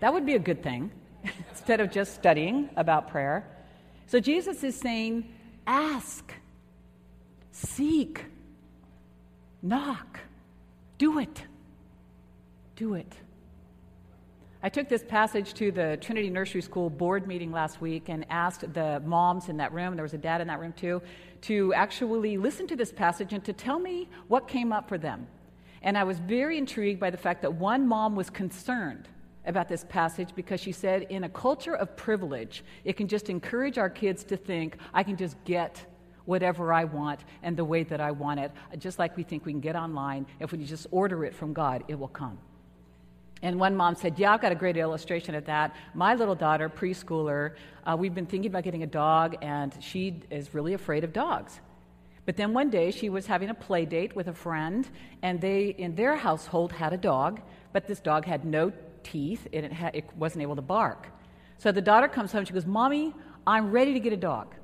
that 0.00 0.12
would 0.12 0.26
be 0.26 0.34
a 0.34 0.38
good 0.38 0.62
thing 0.62 0.90
instead 1.50 1.80
of 1.80 1.90
just 1.90 2.14
studying 2.14 2.70
about 2.76 3.10
prayer. 3.10 3.46
So 4.06 4.18
Jesus 4.18 4.64
is 4.64 4.74
saying, 4.74 5.32
ask. 5.66 6.32
Seek. 7.52 8.24
Knock. 9.62 10.20
Do 10.98 11.18
it. 11.18 11.42
Do 12.76 12.94
it. 12.94 13.12
I 14.62 14.68
took 14.68 14.90
this 14.90 15.02
passage 15.02 15.54
to 15.54 15.72
the 15.72 15.96
Trinity 16.02 16.28
Nursery 16.28 16.60
School 16.60 16.90
board 16.90 17.26
meeting 17.26 17.50
last 17.50 17.80
week 17.80 18.10
and 18.10 18.26
asked 18.28 18.72
the 18.74 19.00
moms 19.06 19.48
in 19.48 19.56
that 19.56 19.72
room, 19.72 19.96
there 19.96 20.02
was 20.02 20.12
a 20.12 20.18
dad 20.18 20.42
in 20.42 20.48
that 20.48 20.60
room 20.60 20.74
too, 20.74 21.00
to 21.42 21.72
actually 21.72 22.36
listen 22.36 22.66
to 22.66 22.76
this 22.76 22.92
passage 22.92 23.32
and 23.32 23.42
to 23.44 23.54
tell 23.54 23.78
me 23.78 24.10
what 24.28 24.46
came 24.46 24.70
up 24.70 24.86
for 24.86 24.98
them. 24.98 25.26
And 25.80 25.96
I 25.96 26.04
was 26.04 26.18
very 26.18 26.58
intrigued 26.58 27.00
by 27.00 27.08
the 27.08 27.16
fact 27.16 27.40
that 27.40 27.54
one 27.54 27.88
mom 27.88 28.14
was 28.14 28.28
concerned 28.28 29.08
about 29.46 29.66
this 29.66 29.84
passage 29.88 30.28
because 30.34 30.60
she 30.60 30.72
said, 30.72 31.02
in 31.04 31.24
a 31.24 31.28
culture 31.30 31.74
of 31.74 31.96
privilege, 31.96 32.62
it 32.84 32.98
can 32.98 33.08
just 33.08 33.30
encourage 33.30 33.78
our 33.78 33.88
kids 33.88 34.24
to 34.24 34.36
think, 34.36 34.76
I 34.92 35.02
can 35.02 35.16
just 35.16 35.42
get 35.46 35.86
whatever 36.24 36.72
I 36.72 36.84
want 36.84 37.20
and 37.42 37.56
the 37.56 37.64
way 37.64 37.82
that 37.84 38.00
I 38.00 38.10
want 38.10 38.40
it. 38.40 38.52
Just 38.78 38.98
like 38.98 39.16
we 39.16 39.22
think 39.22 39.44
we 39.44 39.52
can 39.52 39.60
get 39.60 39.76
online, 39.76 40.26
if 40.38 40.52
we 40.52 40.64
just 40.64 40.86
order 40.90 41.24
it 41.24 41.34
from 41.34 41.52
God, 41.52 41.84
it 41.88 41.98
will 41.98 42.08
come. 42.08 42.38
And 43.42 43.58
one 43.58 43.74
mom 43.74 43.94
said, 43.94 44.18
Yeah, 44.18 44.34
I've 44.34 44.40
got 44.40 44.52
a 44.52 44.56
great 44.56 44.76
illustration 44.76 45.34
of 45.34 45.46
that. 45.46 45.74
My 45.94 46.14
little 46.14 46.34
daughter, 46.34 46.68
preschooler, 46.68 47.54
uh, 47.86 47.96
we've 47.98 48.14
been 48.14 48.26
thinking 48.26 48.50
about 48.50 48.64
getting 48.64 48.82
a 48.82 48.86
dog, 48.86 49.36
and 49.40 49.74
she 49.80 50.22
is 50.30 50.52
really 50.52 50.74
afraid 50.74 51.04
of 51.04 51.12
dogs. 51.12 51.58
But 52.26 52.36
then 52.36 52.52
one 52.52 52.70
day 52.70 52.90
she 52.90 53.08
was 53.08 53.26
having 53.26 53.48
a 53.48 53.54
play 53.54 53.86
date 53.86 54.14
with 54.14 54.28
a 54.28 54.34
friend, 54.34 54.88
and 55.22 55.40
they, 55.40 55.68
in 55.68 55.94
their 55.94 56.16
household, 56.16 56.70
had 56.70 56.92
a 56.92 56.98
dog, 56.98 57.40
but 57.72 57.86
this 57.86 58.00
dog 58.00 58.26
had 58.26 58.44
no 58.44 58.72
teeth 59.02 59.48
and 59.52 59.64
it, 59.64 59.72
had, 59.72 59.94
it 59.96 60.04
wasn't 60.16 60.42
able 60.42 60.56
to 60.56 60.62
bark. 60.62 61.08
So 61.58 61.72
the 61.72 61.80
daughter 61.80 62.08
comes 62.08 62.32
home, 62.32 62.44
she 62.44 62.52
goes, 62.52 62.66
Mommy, 62.66 63.14
I'm 63.46 63.70
ready 63.70 63.94
to 63.94 64.00
get 64.00 64.12
a 64.12 64.18
dog. 64.18 64.54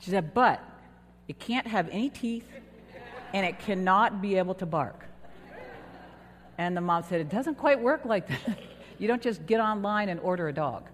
She 0.00 0.10
said, 0.10 0.34
But 0.34 0.60
it 1.32 1.38
can't 1.38 1.66
have 1.66 1.88
any 1.88 2.10
teeth 2.10 2.46
and 3.32 3.46
it 3.46 3.58
cannot 3.58 4.20
be 4.20 4.36
able 4.36 4.52
to 4.56 4.66
bark. 4.66 5.06
And 6.58 6.76
the 6.76 6.82
mom 6.82 7.04
said, 7.04 7.22
It 7.22 7.30
doesn't 7.30 7.54
quite 7.54 7.80
work 7.80 8.04
like 8.04 8.28
that. 8.28 8.58
you 8.98 9.08
don't 9.08 9.22
just 9.22 9.46
get 9.46 9.58
online 9.58 10.10
and 10.10 10.20
order 10.20 10.48
a 10.48 10.52
dog. 10.52 10.90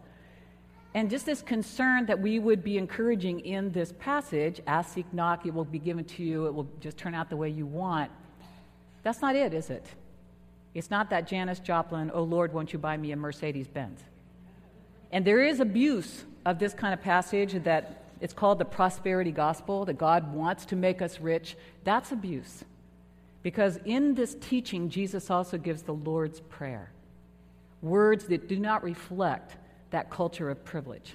And 0.94 1.10
just 1.10 1.26
this 1.26 1.42
concern 1.42 2.06
that 2.06 2.20
we 2.20 2.38
would 2.38 2.62
be 2.62 2.78
encouraging 2.78 3.40
in 3.40 3.72
this 3.72 3.92
passage 3.98 4.60
ask, 4.68 4.94
seek, 4.94 5.12
knock, 5.12 5.44
it 5.44 5.52
will 5.52 5.64
be 5.64 5.80
given 5.80 6.04
to 6.04 6.22
you, 6.22 6.46
it 6.46 6.54
will 6.54 6.68
just 6.78 6.96
turn 6.96 7.16
out 7.16 7.30
the 7.30 7.36
way 7.36 7.48
you 7.50 7.66
want. 7.66 8.08
That's 9.02 9.20
not 9.20 9.34
it, 9.34 9.52
is 9.52 9.70
it? 9.70 9.86
It's 10.72 10.88
not 10.88 11.10
that 11.10 11.26
Janis 11.26 11.58
Joplin, 11.58 12.12
oh 12.14 12.22
Lord, 12.22 12.54
won't 12.54 12.72
you 12.72 12.78
buy 12.78 12.96
me 12.96 13.10
a 13.10 13.16
Mercedes 13.16 13.66
Benz? 13.66 14.04
And 15.10 15.24
there 15.24 15.42
is 15.42 15.58
abuse 15.58 16.22
of 16.46 16.60
this 16.60 16.74
kind 16.74 16.94
of 16.94 17.02
passage 17.02 17.60
that 17.64 18.04
it's 18.20 18.34
called 18.34 18.58
the 18.58 18.64
prosperity 18.64 19.32
gospel, 19.32 19.84
that 19.84 19.98
God 19.98 20.32
wants 20.34 20.66
to 20.66 20.76
make 20.76 21.02
us 21.02 21.20
rich. 21.20 21.56
That's 21.84 22.12
abuse. 22.12 22.64
Because 23.42 23.78
in 23.84 24.14
this 24.14 24.36
teaching, 24.40 24.90
Jesus 24.90 25.30
also 25.30 25.58
gives 25.58 25.82
the 25.82 25.94
Lord's 25.94 26.40
Prayer 26.40 26.90
words 27.80 28.24
that 28.26 28.48
do 28.48 28.58
not 28.58 28.82
reflect 28.82 29.56
that 29.90 30.10
culture 30.10 30.50
of 30.50 30.64
privilege. 30.64 31.14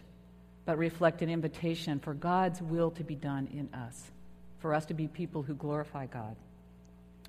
but 0.65 0.77
reflect 0.77 1.21
an 1.21 1.29
invitation 1.29 1.99
for 1.99 2.13
God's 2.13 2.61
will 2.61 2.91
to 2.91 3.03
be 3.03 3.15
done 3.15 3.47
in 3.53 3.73
us, 3.77 4.11
for 4.59 4.73
us 4.73 4.85
to 4.85 4.93
be 4.93 5.07
people 5.07 5.43
who 5.43 5.53
glorify 5.53 6.05
God. 6.05 6.35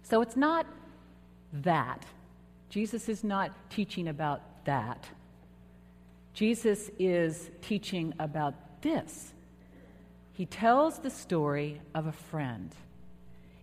So 0.03 0.21
it's 0.21 0.37
not 0.37 0.67
that. 1.53 2.05
Jesus 2.69 3.09
is 3.09 3.25
not 3.25 3.51
teaching 3.71 4.09
about 4.09 4.65
that. 4.65 5.07
Jesus 6.33 6.91
is 6.99 7.51
teaching 7.63 8.15
about 8.19 8.83
this. 8.83 9.33
He 10.35 10.47
tells 10.47 10.99
the 10.99 11.11
story 11.11 11.81
of 11.95 12.09
a 12.09 12.13
friend. 12.13 12.75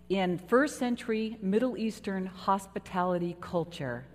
In 0.08 0.38
first 0.38 0.80
century 0.80 1.38
Middle 1.42 1.78
Eastern 1.78 2.26
hospitality 2.26 3.36
culture, 3.42 4.06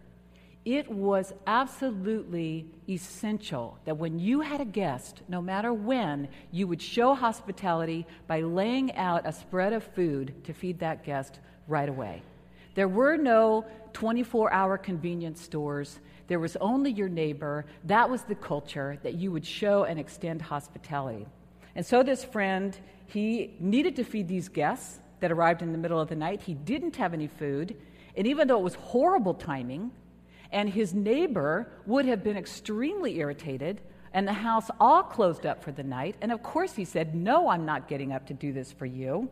it 0.65 0.91
was 0.91 1.35
absolutely 1.47 2.67
essential 2.89 3.79
that 3.85 3.99
when 3.99 4.19
you 4.19 4.41
had 4.41 4.63
a 4.63 4.65
guest, 4.65 5.21
no 5.29 5.43
matter 5.43 5.75
when, 5.75 6.29
you 6.51 6.67
would 6.67 6.81
show 6.81 7.15
hospitality 7.15 8.07
by 8.27 8.41
laying 8.41 8.97
out 8.97 9.27
a 9.27 9.33
spread 9.33 9.75
of 9.75 9.85
food 9.95 10.43
to 10.45 10.55
feed 10.55 10.79
that 10.79 11.05
guest 11.05 11.41
right 11.69 11.91
away. 11.91 12.23
There 12.75 12.89
were 12.89 13.19
no 13.19 13.67
24 13.93 14.51
hour 14.51 14.79
convenience 14.79 15.43
stores. 15.43 16.01
There 16.27 16.41
was 16.41 16.57
only 16.57 16.91
your 16.91 17.11
neighbor. 17.11 17.67
That 17.85 18.09
was 18.09 18.23
the 18.23 18.35
culture 18.35 18.99
that 19.03 19.15
you 19.15 19.31
would 19.31 19.45
show 19.45 19.85
and 19.85 20.01
extend 20.01 20.41
hospitality. 20.41 21.27
And 21.77 21.85
so, 21.85 22.03
this 22.03 22.25
friend, 22.25 22.77
he 23.07 23.55
needed 23.61 23.97
to 23.97 24.05
feed 24.05 24.27
these 24.27 24.49
guests 24.49 24.99
that 25.21 25.31
arrived 25.31 25.61
in 25.63 25.73
the 25.73 25.79
middle 25.79 26.01
of 26.01 26.09
the 26.09 26.17
night. 26.17 26.41
He 26.41 26.55
didn't 26.55 26.97
have 26.97 27.13
any 27.13 27.27
food. 27.27 27.77
And 28.17 28.27
even 28.27 28.49
though 28.49 28.59
it 28.59 28.63
was 28.63 28.75
horrible 28.75 29.35
timing, 29.35 29.93
and 30.51 30.71
his 30.71 30.95
neighbor 30.95 31.71
would 31.85 32.07
have 32.07 32.25
been 32.25 32.37
extremely 32.37 33.19
irritated, 33.19 33.83
and 34.15 34.27
the 34.27 34.33
house 34.33 34.71
all 34.81 35.03
closed 35.03 35.45
up 35.45 35.63
for 35.63 35.71
the 35.71 35.83
night. 35.83 36.17
And 36.23 36.33
of 36.33 36.43
course, 36.43 36.73
he 36.73 36.87
said, 36.87 37.15
No, 37.15 37.49
I'm 37.49 37.67
not 37.67 37.89
getting 37.89 38.11
up 38.11 38.27
to 38.29 38.35
do 38.35 38.55
this 38.55 38.73
for 38.73 38.87
you. 38.87 39.29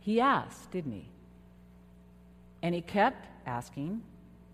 He 0.00 0.20
asked, 0.20 0.70
didn't 0.70 0.92
he? 0.92 1.08
And 2.60 2.74
he 2.74 2.82
kept 2.82 3.26
asking, 3.46 4.02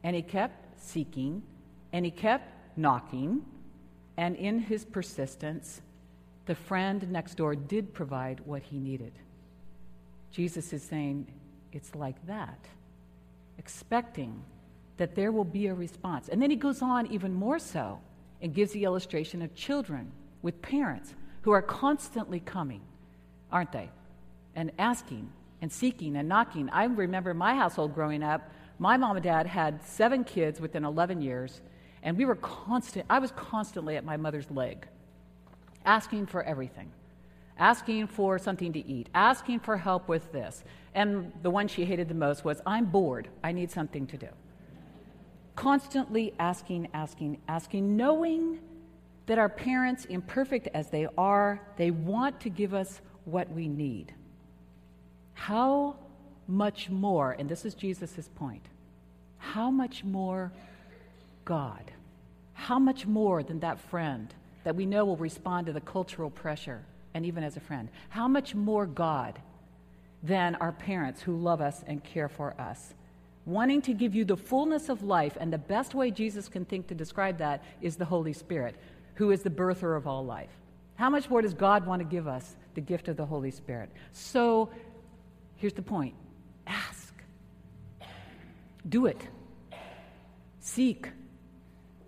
and 0.05 0.15
he 0.15 0.23
kept 0.23 0.81
seeking, 0.81 1.43
and 1.93 2.05
he 2.05 2.13
kept 2.13 2.53
knocking. 2.77 3.45
And 4.17 4.37
in 4.37 4.61
his 4.61 4.85
persistence, 4.85 5.81
the 6.49 6.55
friend 6.55 7.09
next 7.13 7.35
door 7.35 7.55
did 7.55 7.93
provide 7.93 8.41
what 8.41 8.63
he 8.63 8.79
needed. 8.79 9.13
Jesus 10.33 10.73
is 10.73 10.83
saying, 10.83 11.29
It's 11.73 11.95
like 11.95 12.27
that, 12.27 12.59
expecting 13.59 14.43
that 14.97 15.15
there 15.15 15.31
will 15.31 15.45
be 15.45 15.67
a 15.67 15.75
response. 15.75 16.29
And 16.29 16.43
then 16.43 16.51
he 16.51 16.57
goes 16.57 16.81
on 16.81 17.07
even 17.09 17.35
more 17.35 17.59
so 17.59 18.01
and 18.41 18.55
gives 18.55 18.73
the 18.73 18.85
illustration 18.85 19.43
of 19.43 19.55
children 19.55 20.11
with 20.41 20.61
parents 20.63 21.15
who 21.43 21.51
are 21.53 21.63
constantly 21.63 22.41
coming, 22.41 22.81
aren't 23.53 23.73
they? 23.73 23.91
And 24.57 24.73
asking 24.79 25.31
and 25.61 25.71
seeking 25.71 26.17
and 26.17 26.29
knocking. 26.29 26.71
I 26.71 26.85
remember 26.85 27.35
my 27.35 27.55
household 27.55 27.95
growing 27.95 28.23
up, 28.23 28.51
my 28.79 28.97
mom 28.97 29.17
and 29.17 29.25
dad 29.25 29.47
had 29.47 29.85
seven 29.85 30.25
kids 30.25 30.63
within 30.63 30.87
11 30.87 31.21
years, 31.21 31.61
and 32.03 32.17
we 32.17 32.25
were 32.25 32.37
constant, 32.37 33.05
I 33.11 33.19
was 33.19 33.33
constantly 33.33 33.99
at 33.99 34.05
my 34.05 34.17
mother's 34.17 34.51
leg, 34.51 34.89
asking 35.85 36.27
for 36.27 36.43
everything. 36.43 36.91
Asking 37.59 38.07
for 38.07 38.39
something 38.39 38.73
to 38.73 38.87
eat, 38.87 39.09
asking 39.15 39.61
for 39.61 39.77
help 39.77 40.09
with 40.09 40.31
this. 40.31 40.63
And 40.95 41.33
the 41.43 41.51
one 41.51 41.67
she 41.67 41.85
hated 41.85 42.09
the 42.09 42.15
most 42.15 42.45
was, 42.45 42.61
I'm 42.65 42.85
bored, 42.85 43.29
I 43.43 43.51
need 43.53 43.71
something 43.71 44.07
to 44.07 44.17
do 44.17 44.29
constantly 45.59 46.33
asking, 46.39 46.87
asking, 46.95 47.37
asking, 47.49 47.97
knowing 47.97 48.61
that 49.27 49.39
our 49.39 49.49
parents, 49.49 50.05
imperfect 50.05 50.69
as 50.73 50.89
they 50.91 51.09
are, 51.19 51.61
they 51.77 51.91
want 51.91 52.39
to 52.39 52.49
give 52.49 52.73
us 52.73 53.01
what 53.25 53.51
we 53.51 53.67
need. 53.67 54.15
How 55.35 55.97
much 56.47 56.89
more, 56.91 57.33
and 57.33 57.49
this 57.49 57.65
is 57.65 57.75
Jesus' 57.75 58.31
point, 58.37 58.63
how 59.39 59.69
much 59.69 60.05
more 60.05 60.53
God? 61.45 61.91
How 62.53 62.79
much 62.79 63.05
more 63.05 63.43
than 63.43 63.59
that 63.59 63.81
friend 63.81 64.33
that 64.65 64.77
we 64.77 64.87
know 64.87 65.05
will 65.05 65.17
respond 65.17 65.67
to 65.67 65.73
the 65.73 65.81
cultural 65.81 66.31
pressure 66.31 66.83
and 67.15 67.25
even 67.27 67.45
as 67.45 67.57
a 67.57 67.61
friend? 67.61 67.89
How 68.09 68.29
much 68.29 68.55
more 68.55 68.87
God 68.87 69.39
than 70.23 70.57
our 70.57 70.73
parents 70.73 71.23
who 71.23 71.37
love 71.37 71.61
us 71.61 71.83
and 71.87 72.03
care 72.03 72.29
for 72.29 72.55
us? 72.61 72.95
wanting 73.49 73.81
to 73.81 73.95
give 73.95 74.15
you 74.15 74.27
the 74.27 74.37
fullness 74.37 74.91
of 74.91 75.03
life. 75.03 75.37
And 75.41 75.51
the 75.53 75.59
best 75.59 75.95
way 75.95 76.11
Jesus 76.11 76.49
can 76.49 76.65
think 76.67 76.87
to 76.89 76.95
describe 76.95 77.39
that 77.39 77.65
is 77.81 77.97
the 77.97 78.05
Holy 78.05 78.35
Spirit, 78.35 78.77
who 79.15 79.31
is 79.31 79.43
the 79.43 79.51
birther 79.51 79.97
of 79.97 80.07
all 80.07 80.25
life. 80.25 80.51
How 80.97 81.09
much 81.09 81.31
more 81.31 81.41
does 81.41 81.55
God 81.55 81.87
want 81.87 82.01
to 82.01 82.05
give 82.05 82.29
us 82.29 82.57
the 82.75 82.81
gift 82.81 83.09
of 83.09 83.17
the 83.17 83.25
Holy 83.25 83.51
Spirit? 83.51 83.89
So 84.13 84.71
here's 85.57 85.73
the 85.73 85.83
point 85.83 86.15
ask, 86.67 87.15
do 88.87 89.07
it, 89.07 89.21
seek, 90.61 91.09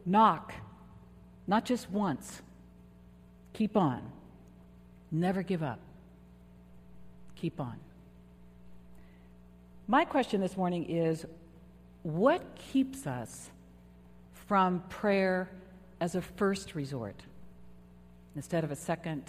knock, 0.04 0.52
not 1.50 1.64
just 1.64 1.90
once. 1.90 2.42
Keep 3.54 3.76
on. 3.76 4.00
Never 5.10 5.42
give 5.42 5.64
up. 5.64 5.80
Keep 7.34 7.58
on. 7.58 7.76
My 9.88 10.04
question 10.04 10.40
this 10.40 10.56
morning 10.56 10.88
is 10.88 11.26
what 12.04 12.54
keeps 12.54 13.04
us 13.04 13.50
from 14.46 14.84
prayer 14.88 15.50
as 16.00 16.14
a 16.14 16.22
first 16.22 16.76
resort 16.76 17.20
instead 18.36 18.62
of 18.62 18.70
a 18.70 18.76
second 18.76 19.24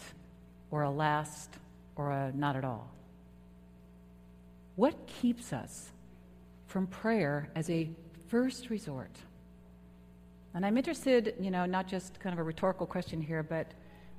or 0.70 0.84
a 0.84 0.92
last 0.92 1.50
or 1.96 2.12
a 2.12 2.32
not 2.36 2.56
at 2.56 2.64
all? 2.64 2.92
What 4.76 5.08
keeps 5.08 5.54
us 5.54 5.90
from 6.68 6.86
prayer 6.86 7.50
as 7.56 7.68
a 7.72 7.90
first 8.30 8.70
resort? 8.70 9.10
And 10.54 10.66
I'm 10.66 10.78
interested, 10.78 11.36
you 11.40 11.50
know, 11.50 11.66
not 11.66 11.88
just 11.88 12.20
kind 12.20 12.34
of 12.34 12.40
a 12.40 12.44
rhetorical 12.44 12.86
question 12.86 13.22
here, 13.22 13.42
but 13.42 13.68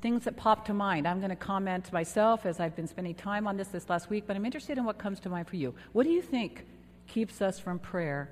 things 0.01 0.25
that 0.25 0.37
pop 0.37 0.65
to 0.67 0.75
mind. 0.75 1.07
I'm 1.07 1.19
going 1.19 1.31
to 1.31 1.37
comment 1.37 1.93
myself 1.93 2.47
as 2.47 2.59
I've 2.59 2.75
been 2.75 2.89
spending 2.89 3.15
time 3.15 3.47
on 3.47 3.57
this 3.57 3.69
this 3.69 3.89
last 3.91 4.09
week, 4.09 4.25
but 4.27 4.35
I'm 4.35 4.45
interested 4.45 4.79
in 4.79 4.85
what 4.85 4.99
comes 4.99 5.21
to 5.21 5.29
mind 5.29 5.47
for 5.47 5.57
you. 5.57 5.75
What 5.93 6.05
do 6.05 6.11
you 6.11 6.23
think 6.23 6.67
keeps 7.07 7.43
us 7.43 7.59
from 7.61 7.79
prayer 7.79 8.31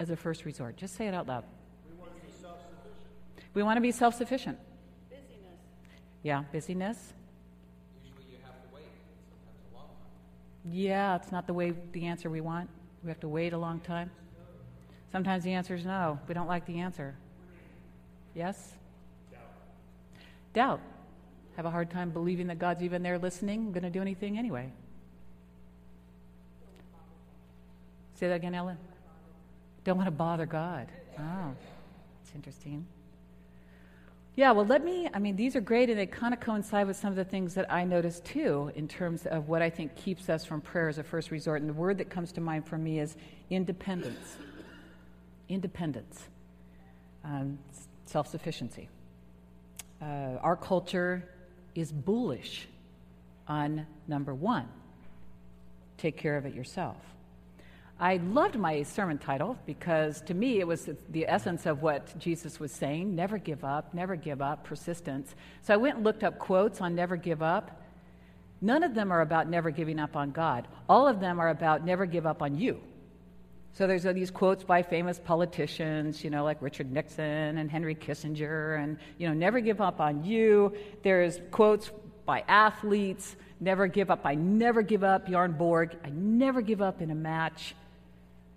as 0.00 0.10
a 0.10 0.16
first 0.16 0.44
resort? 0.44 0.76
Just 0.76 0.96
say 0.96 1.06
it 1.06 1.14
out 1.14 1.28
loud. 1.28 1.44
We 1.88 1.94
want 2.00 2.14
to 2.16 2.26
be 2.26 2.32
self 2.40 2.58
sufficient. 2.58 3.54
We 3.54 3.62
want 3.62 3.76
to 3.76 3.80
be 3.82 3.92
self 3.92 4.14
sufficient. 4.14 4.58
Busyness. 5.10 5.60
Yeah, 6.22 6.42
busyness. 6.52 7.12
Usually 8.02 8.32
you 8.32 8.38
have 8.44 8.54
to 8.62 8.74
wait, 8.74 8.84
sometimes 9.28 9.72
a 9.72 9.76
long 9.76 9.88
time. 9.88 10.72
Yeah, 10.72 11.16
it's 11.16 11.30
not 11.30 11.46
the 11.46 11.54
way 11.54 11.74
the 11.92 12.06
answer 12.06 12.30
we 12.30 12.40
want. 12.40 12.70
We 13.04 13.10
have 13.10 13.20
to 13.20 13.28
wait 13.28 13.52
a 13.52 13.58
long 13.58 13.78
time. 13.80 14.10
Sometimes 15.12 15.44
the 15.44 15.52
answer 15.52 15.74
is 15.74 15.84
no. 15.84 16.18
We 16.26 16.34
don't 16.34 16.48
like 16.48 16.66
the 16.66 16.80
answer. 16.80 17.14
Yes? 18.36 18.74
Doubt. 19.32 19.40
Doubt 20.52 20.80
have 21.56 21.64
a 21.64 21.70
hard 21.70 21.90
time 21.90 22.10
believing 22.10 22.46
that 22.48 22.58
God's 22.58 22.82
even 22.82 23.02
there 23.02 23.18
listening, 23.18 23.72
going 23.72 23.82
to 23.82 23.90
do 23.90 24.02
anything 24.02 24.38
anyway. 24.38 24.70
Say 28.14 28.28
that 28.28 28.34
again, 28.34 28.54
Ellen. 28.54 28.76
Don't 29.84 29.96
want 29.96 30.06
to 30.06 30.12
bother 30.12 30.46
God. 30.46 30.88
Oh, 31.18 31.52
it's 32.22 32.34
interesting. 32.34 32.86
Yeah, 34.34 34.50
well, 34.50 34.66
let 34.66 34.84
me. 34.84 35.08
I 35.14 35.18
mean, 35.18 35.34
these 35.36 35.56
are 35.56 35.62
great, 35.62 35.88
and 35.88 35.98
they 35.98 36.06
kind 36.06 36.34
of 36.34 36.40
coincide 36.40 36.86
with 36.86 36.96
some 36.96 37.08
of 37.08 37.16
the 37.16 37.24
things 37.24 37.54
that 37.54 37.72
I 37.72 37.84
noticed 37.84 38.24
too, 38.26 38.70
in 38.74 38.86
terms 38.86 39.24
of 39.24 39.48
what 39.48 39.62
I 39.62 39.70
think 39.70 39.96
keeps 39.96 40.28
us 40.28 40.44
from 40.44 40.60
prayer 40.60 40.88
as 40.88 40.98
a 40.98 41.02
first 41.02 41.30
resort. 41.30 41.62
And 41.62 41.70
the 41.70 41.74
word 41.74 41.96
that 41.98 42.10
comes 42.10 42.32
to 42.32 42.42
mind 42.42 42.66
for 42.66 42.76
me 42.76 43.00
is 43.00 43.16
independence. 43.48 44.36
Independence, 45.48 46.28
um, 47.24 47.58
self 48.06 48.28
sufficiency. 48.28 48.88
Uh, 50.00 50.38
our 50.42 50.56
culture 50.56 51.28
is 51.74 51.92
bullish 51.92 52.66
on 53.48 53.86
number 54.08 54.34
one 54.34 54.68
take 55.98 56.16
care 56.18 56.36
of 56.36 56.44
it 56.44 56.54
yourself. 56.54 56.96
I 57.98 58.18
loved 58.18 58.56
my 58.58 58.82
sermon 58.82 59.16
title 59.16 59.56
because 59.64 60.20
to 60.22 60.34
me 60.34 60.60
it 60.60 60.66
was 60.66 60.90
the 61.08 61.26
essence 61.26 61.64
of 61.64 61.80
what 61.80 62.18
Jesus 62.18 62.60
was 62.60 62.70
saying 62.70 63.14
never 63.14 63.38
give 63.38 63.64
up, 63.64 63.94
never 63.94 64.16
give 64.16 64.42
up, 64.42 64.64
persistence. 64.64 65.34
So 65.62 65.72
I 65.72 65.78
went 65.78 65.96
and 65.96 66.04
looked 66.04 66.22
up 66.22 66.38
quotes 66.38 66.82
on 66.82 66.94
never 66.94 67.16
give 67.16 67.42
up. 67.42 67.82
None 68.60 68.82
of 68.82 68.94
them 68.94 69.10
are 69.10 69.22
about 69.22 69.48
never 69.48 69.70
giving 69.70 69.98
up 69.98 70.16
on 70.16 70.30
God, 70.30 70.68
all 70.88 71.08
of 71.08 71.20
them 71.20 71.40
are 71.40 71.48
about 71.48 71.84
never 71.84 72.04
give 72.04 72.26
up 72.26 72.42
on 72.42 72.58
you. 72.58 72.80
So 73.76 73.86
there's 73.86 74.04
these 74.04 74.30
quotes 74.30 74.64
by 74.64 74.80
famous 74.80 75.20
politicians, 75.22 76.24
you 76.24 76.30
know, 76.30 76.44
like 76.44 76.62
Richard 76.62 76.90
Nixon 76.90 77.58
and 77.58 77.70
Henry 77.70 77.94
Kissinger, 77.94 78.82
and, 78.82 78.96
you 79.18 79.28
know, 79.28 79.34
never 79.34 79.60
give 79.60 79.82
up 79.82 80.00
on 80.00 80.24
you. 80.24 80.74
There's 81.02 81.40
quotes 81.50 81.90
by 82.24 82.42
athletes, 82.48 83.36
never 83.60 83.86
give 83.86 84.10
up. 84.10 84.22
I 84.24 84.34
never 84.34 84.80
give 84.80 85.04
up, 85.04 85.26
Bjorn 85.26 85.52
Borg. 85.52 85.94
I 86.02 86.08
never 86.08 86.62
give 86.62 86.80
up 86.80 87.02
in 87.02 87.10
a 87.10 87.14
match. 87.14 87.74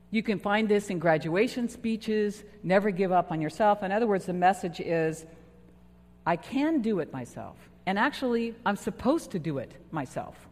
You 0.10 0.24
can 0.24 0.40
find 0.40 0.70
this 0.70 0.90
in 0.90 1.00
graduation 1.00 1.68
speeches, 1.68 2.42
never 2.64 2.90
give 2.90 3.12
up 3.12 3.30
on 3.30 3.42
yourself. 3.42 3.84
In 3.84 3.92
other 3.92 4.08
words, 4.08 4.26
the 4.26 4.32
message 4.32 4.80
is, 4.80 5.26
I 6.26 6.38
can 6.38 6.82
do 6.82 7.00
it 7.00 7.12
myself. 7.12 7.58
And 7.86 8.00
actually, 8.00 8.56
I'm 8.66 8.78
supposed 8.78 9.32
to 9.32 9.40
do 9.40 9.58
it 9.58 9.74
myself 9.92 10.49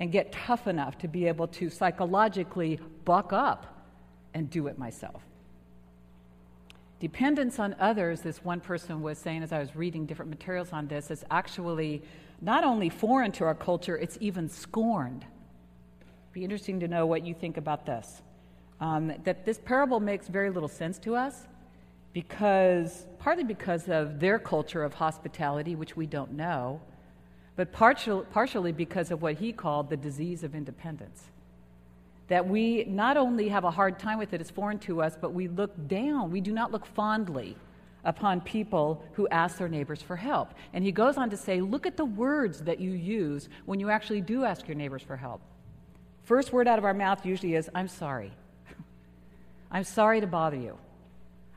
and 0.00 0.12
get 0.12 0.32
tough 0.32 0.66
enough 0.66 0.98
to 0.98 1.08
be 1.08 1.26
able 1.26 1.48
to 1.48 1.70
psychologically 1.70 2.78
buck 3.04 3.32
up 3.32 3.86
and 4.34 4.48
do 4.50 4.66
it 4.68 4.78
myself. 4.78 5.22
Dependence 7.00 7.58
on 7.58 7.76
others, 7.78 8.20
this 8.20 8.44
one 8.44 8.60
person 8.60 9.02
was 9.02 9.18
saying 9.18 9.42
as 9.42 9.52
I 9.52 9.60
was 9.60 9.76
reading 9.76 10.04
different 10.06 10.30
materials 10.30 10.72
on 10.72 10.88
this, 10.88 11.10
is 11.10 11.24
actually 11.30 12.02
not 12.40 12.64
only 12.64 12.88
foreign 12.88 13.32
to 13.32 13.44
our 13.44 13.54
culture, 13.54 13.96
it's 13.96 14.18
even 14.20 14.48
scorned. 14.48 15.24
Be 16.32 16.42
interesting 16.42 16.80
to 16.80 16.88
know 16.88 17.06
what 17.06 17.24
you 17.24 17.34
think 17.34 17.56
about 17.56 17.86
this. 17.86 18.22
Um, 18.80 19.12
that 19.24 19.44
this 19.44 19.58
parable 19.58 19.98
makes 19.98 20.28
very 20.28 20.50
little 20.50 20.68
sense 20.68 20.98
to 21.00 21.16
us 21.16 21.46
because, 22.12 23.06
partly 23.18 23.44
because 23.44 23.88
of 23.88 24.20
their 24.20 24.38
culture 24.38 24.82
of 24.82 24.94
hospitality, 24.94 25.74
which 25.74 25.96
we 25.96 26.06
don't 26.06 26.32
know, 26.32 26.80
but 27.58 27.72
partial, 27.72 28.22
partially 28.30 28.70
because 28.70 29.10
of 29.10 29.20
what 29.20 29.34
he 29.34 29.52
called 29.52 29.90
the 29.90 29.96
disease 29.96 30.44
of 30.44 30.54
independence 30.54 31.24
that 32.28 32.46
we 32.46 32.84
not 32.84 33.16
only 33.16 33.48
have 33.48 33.64
a 33.64 33.70
hard 33.70 33.98
time 33.98 34.16
with 34.16 34.32
it, 34.32 34.40
it's 34.40 34.50
foreign 34.50 34.78
to 34.78 35.02
us, 35.02 35.16
but 35.20 35.32
we 35.32 35.48
look 35.48 35.72
down. 35.88 36.30
We 36.30 36.40
do 36.40 36.52
not 36.52 36.70
look 36.70 36.86
fondly 36.86 37.56
upon 38.04 38.42
people 38.42 39.02
who 39.14 39.26
ask 39.28 39.58
their 39.58 39.68
neighbors 39.68 40.00
for 40.00 40.14
help. 40.14 40.54
And 40.72 40.84
he 40.84 40.92
goes 40.92 41.16
on 41.16 41.30
to 41.30 41.36
say, 41.36 41.60
look 41.60 41.84
at 41.84 41.96
the 41.96 42.04
words 42.04 42.60
that 42.60 42.78
you 42.78 42.92
use 42.92 43.48
when 43.64 43.80
you 43.80 43.90
actually 43.90 44.20
do 44.20 44.44
ask 44.44 44.68
your 44.68 44.76
neighbors 44.76 45.02
for 45.02 45.16
help. 45.16 45.40
First 46.22 46.52
word 46.52 46.68
out 46.68 46.78
of 46.78 46.84
our 46.84 46.94
mouth 46.94 47.26
usually 47.26 47.56
is, 47.56 47.68
I'm 47.74 47.88
sorry. 47.88 48.30
I'm 49.72 49.84
sorry 49.84 50.20
to 50.20 50.28
bother 50.28 50.58
you. 50.58 50.78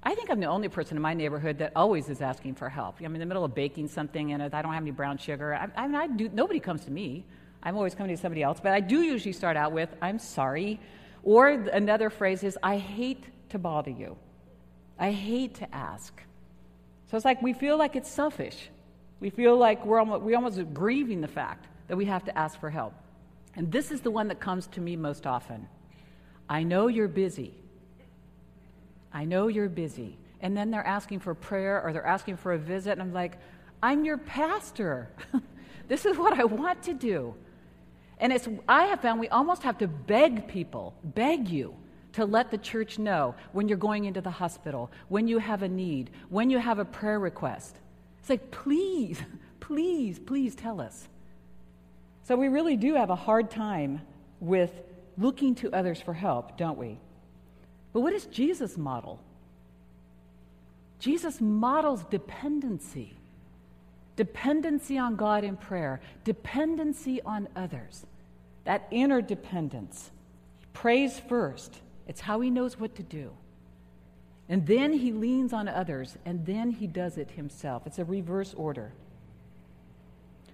I 0.03 0.15
think 0.15 0.31
I'm 0.31 0.39
the 0.39 0.47
only 0.47 0.67
person 0.67 0.97
in 0.97 1.01
my 1.01 1.13
neighborhood 1.13 1.59
that 1.59 1.73
always 1.75 2.09
is 2.09 2.21
asking 2.21 2.55
for 2.55 2.69
help. 2.69 2.99
I'm 3.01 3.13
in 3.13 3.19
the 3.19 3.25
middle 3.25 3.43
of 3.43 3.53
baking 3.53 3.87
something 3.87 4.33
and 4.33 4.41
I 4.41 4.61
don't 4.61 4.73
have 4.73 4.81
any 4.81 4.91
brown 4.91 5.17
sugar. 5.17 5.53
I, 5.53 5.69
I 5.75 5.87
mean, 5.87 5.95
I 5.95 6.07
do, 6.07 6.29
nobody 6.33 6.59
comes 6.59 6.85
to 6.85 6.91
me. 6.91 7.25
I'm 7.61 7.75
always 7.75 7.93
coming 7.93 8.15
to 8.15 8.19
somebody 8.19 8.41
else, 8.41 8.59
but 8.61 8.71
I 8.71 8.79
do 8.79 9.01
usually 9.01 9.33
start 9.33 9.55
out 9.57 9.71
with, 9.71 9.89
I'm 10.01 10.17
sorry. 10.17 10.79
Or 11.23 11.49
another 11.49 12.09
phrase 12.09 12.43
is, 12.43 12.57
I 12.63 12.77
hate 12.77 13.25
to 13.49 13.59
bother 13.59 13.91
you. 13.91 14.17
I 14.97 15.11
hate 15.11 15.55
to 15.55 15.75
ask. 15.75 16.19
So 17.09 17.17
it's 17.17 17.25
like 17.25 17.41
we 17.43 17.53
feel 17.53 17.77
like 17.77 17.95
it's 17.95 18.09
selfish. 18.09 18.69
We 19.19 19.29
feel 19.29 19.55
like 19.55 19.85
we're 19.85 19.99
almost, 19.99 20.23
we're 20.23 20.35
almost 20.35 20.59
grieving 20.73 21.21
the 21.21 21.27
fact 21.27 21.67
that 21.87 21.95
we 21.95 22.05
have 22.05 22.23
to 22.25 22.35
ask 22.35 22.59
for 22.59 22.71
help. 22.71 22.93
And 23.55 23.71
this 23.71 23.91
is 23.91 24.01
the 24.01 24.09
one 24.09 24.29
that 24.29 24.39
comes 24.39 24.65
to 24.67 24.81
me 24.81 24.95
most 24.95 25.27
often. 25.27 25.67
I 26.49 26.63
know 26.63 26.87
you're 26.87 27.07
busy. 27.07 27.53
I 29.13 29.25
know 29.25 29.47
you're 29.47 29.69
busy. 29.69 30.17
And 30.41 30.55
then 30.57 30.71
they're 30.71 30.85
asking 30.85 31.19
for 31.19 31.35
prayer 31.35 31.81
or 31.81 31.93
they're 31.93 32.05
asking 32.05 32.37
for 32.37 32.53
a 32.53 32.57
visit, 32.57 32.91
and 32.91 33.01
I'm 33.01 33.13
like, 33.13 33.37
I'm 33.83 34.05
your 34.05 34.17
pastor. 34.17 35.09
this 35.87 36.05
is 36.05 36.17
what 36.17 36.39
I 36.39 36.43
want 36.43 36.83
to 36.83 36.93
do. 36.93 37.35
And 38.19 38.31
it's, 38.31 38.47
I 38.67 38.85
have 38.85 39.01
found 39.01 39.19
we 39.19 39.29
almost 39.29 39.63
have 39.63 39.77
to 39.79 39.87
beg 39.87 40.47
people, 40.47 40.95
beg 41.03 41.47
you 41.47 41.75
to 42.13 42.25
let 42.25 42.51
the 42.51 42.57
church 42.57 42.99
know 42.99 43.35
when 43.51 43.67
you're 43.67 43.77
going 43.77 44.05
into 44.05 44.21
the 44.21 44.31
hospital, 44.31 44.91
when 45.07 45.27
you 45.27 45.39
have 45.39 45.63
a 45.63 45.69
need, 45.69 46.11
when 46.29 46.49
you 46.49 46.59
have 46.59 46.79
a 46.79 46.85
prayer 46.85 47.19
request. 47.19 47.75
It's 48.19 48.29
like, 48.29 48.51
please, 48.51 49.21
please, 49.59 50.19
please 50.19 50.55
tell 50.55 50.81
us. 50.81 51.07
So 52.23 52.35
we 52.35 52.47
really 52.47 52.77
do 52.77 52.95
have 52.95 53.09
a 53.09 53.15
hard 53.15 53.49
time 53.49 54.01
with 54.39 54.71
looking 55.17 55.55
to 55.55 55.73
others 55.73 56.01
for 56.01 56.13
help, 56.13 56.57
don't 56.57 56.77
we? 56.77 56.99
But 57.93 58.01
what 58.01 58.13
does 58.13 58.25
Jesus 58.25 58.77
model? 58.77 59.19
Jesus 60.99 61.41
models 61.41 62.03
dependency 62.09 63.17
dependency 64.15 64.99
on 64.99 65.15
God 65.15 65.43
in 65.43 65.57
prayer, 65.57 65.99
dependency 66.23 67.21
on 67.23 67.47
others 67.55 68.05
that 68.65 68.87
interdependence. 68.91 70.11
He 70.59 70.67
prays 70.73 71.19
first, 71.19 71.79
it's 72.07 72.21
how 72.21 72.39
he 72.41 72.51
knows 72.51 72.79
what 72.79 72.95
to 72.97 73.03
do. 73.03 73.31
And 74.49 74.67
then 74.67 74.93
he 74.93 75.11
leans 75.11 75.53
on 75.53 75.67
others, 75.67 76.17
and 76.25 76.45
then 76.45 76.69
he 76.69 76.85
does 76.85 77.17
it 77.17 77.31
himself. 77.31 77.87
It's 77.87 77.99
a 77.99 78.05
reverse 78.05 78.53
order. 78.53 78.91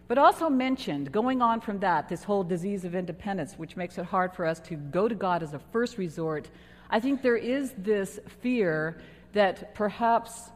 But 0.07 0.17
also 0.17 0.49
mentioned, 0.49 1.11
going 1.11 1.41
on 1.41 1.59
from 1.59 1.79
that, 1.79 2.07
this 2.07 2.23
whole 2.23 2.43
disease 2.43 2.85
of 2.85 2.95
independence, 2.95 3.55
which 3.57 3.75
makes 3.75 3.97
it 3.97 4.05
hard 4.05 4.33
for 4.33 4.45
us 4.45 4.61
to 4.61 4.75
go 4.75 5.07
to 5.09 5.15
God 5.15 5.43
as 5.43 5.53
a 5.53 5.59
first 5.59 5.97
resort. 5.97 6.47
I 6.89 6.99
think 6.99 7.21
there 7.21 7.37
is 7.37 7.73
this 7.77 8.19
fear 8.41 8.97
that 9.33 9.75
perhaps 9.75 10.49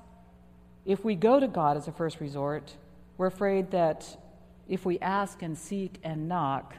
if 0.86 1.04
we 1.04 1.16
go 1.16 1.40
to 1.40 1.48
God 1.48 1.78
as 1.78 1.88
a 1.88 1.92
first 1.92 2.20
resort, 2.20 2.74
we're 3.18 3.28
afraid 3.28 3.72
that 3.72 4.18
if 4.68 4.86
we 4.86 4.98
ask 5.00 5.42
and 5.42 5.58
seek 5.58 6.00
and 6.04 6.28
knock, 6.28 6.76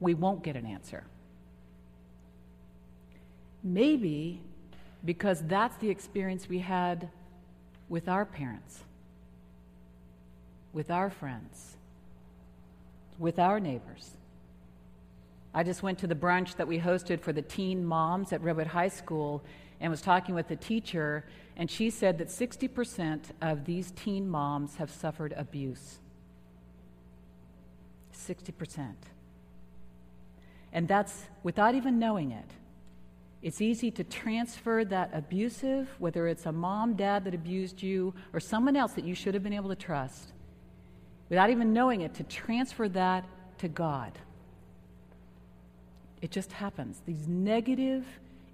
we 0.00 0.14
won't 0.14 0.42
get 0.42 0.56
an 0.56 0.66
answer. 0.66 1.04
Maybe 3.62 4.40
because 5.04 5.42
that's 5.42 5.76
the 5.76 5.90
experience 5.90 6.48
we 6.48 6.58
had 6.58 7.10
with 7.88 8.08
our 8.08 8.24
parents, 8.24 8.80
with 10.72 10.90
our 10.90 11.10
friends, 11.10 11.76
with 13.18 13.38
our 13.38 13.60
neighbors. 13.60 14.10
I 15.52 15.62
just 15.64 15.82
went 15.82 15.98
to 15.98 16.06
the 16.06 16.14
brunch 16.14 16.56
that 16.56 16.68
we 16.68 16.78
hosted 16.78 17.20
for 17.20 17.32
the 17.32 17.42
teen 17.42 17.84
moms 17.84 18.32
at 18.32 18.40
Redwood 18.42 18.68
High 18.68 18.88
School 18.88 19.42
and 19.80 19.90
was 19.90 20.00
talking 20.00 20.34
with 20.34 20.48
the 20.48 20.56
teacher, 20.56 21.24
and 21.56 21.70
she 21.70 21.90
said 21.90 22.18
that 22.18 22.28
60% 22.28 23.20
of 23.40 23.64
these 23.64 23.90
teen 23.92 24.28
moms 24.28 24.76
have 24.76 24.90
suffered 24.90 25.34
abuse. 25.36 25.98
60%. 28.14 28.94
And 30.72 30.86
that's 30.86 31.24
without 31.42 31.74
even 31.74 31.98
knowing 31.98 32.30
it. 32.30 32.50
It's 33.42 33.60
easy 33.60 33.90
to 33.92 34.04
transfer 34.04 34.84
that 34.84 35.10
abusive, 35.14 35.88
whether 35.98 36.28
it's 36.28 36.46
a 36.46 36.52
mom, 36.52 36.94
dad 36.94 37.24
that 37.24 37.34
abused 37.34 37.82
you, 37.82 38.14
or 38.32 38.38
someone 38.38 38.76
else 38.76 38.92
that 38.92 39.04
you 39.04 39.14
should 39.14 39.34
have 39.34 39.42
been 39.42 39.54
able 39.54 39.70
to 39.70 39.74
trust, 39.76 40.32
without 41.30 41.50
even 41.50 41.72
knowing 41.72 42.02
it, 42.02 42.14
to 42.14 42.22
transfer 42.24 42.88
that 42.90 43.24
to 43.58 43.68
God. 43.68 44.12
It 46.22 46.30
just 46.30 46.52
happens. 46.52 47.00
These 47.06 47.26
negative 47.26 48.04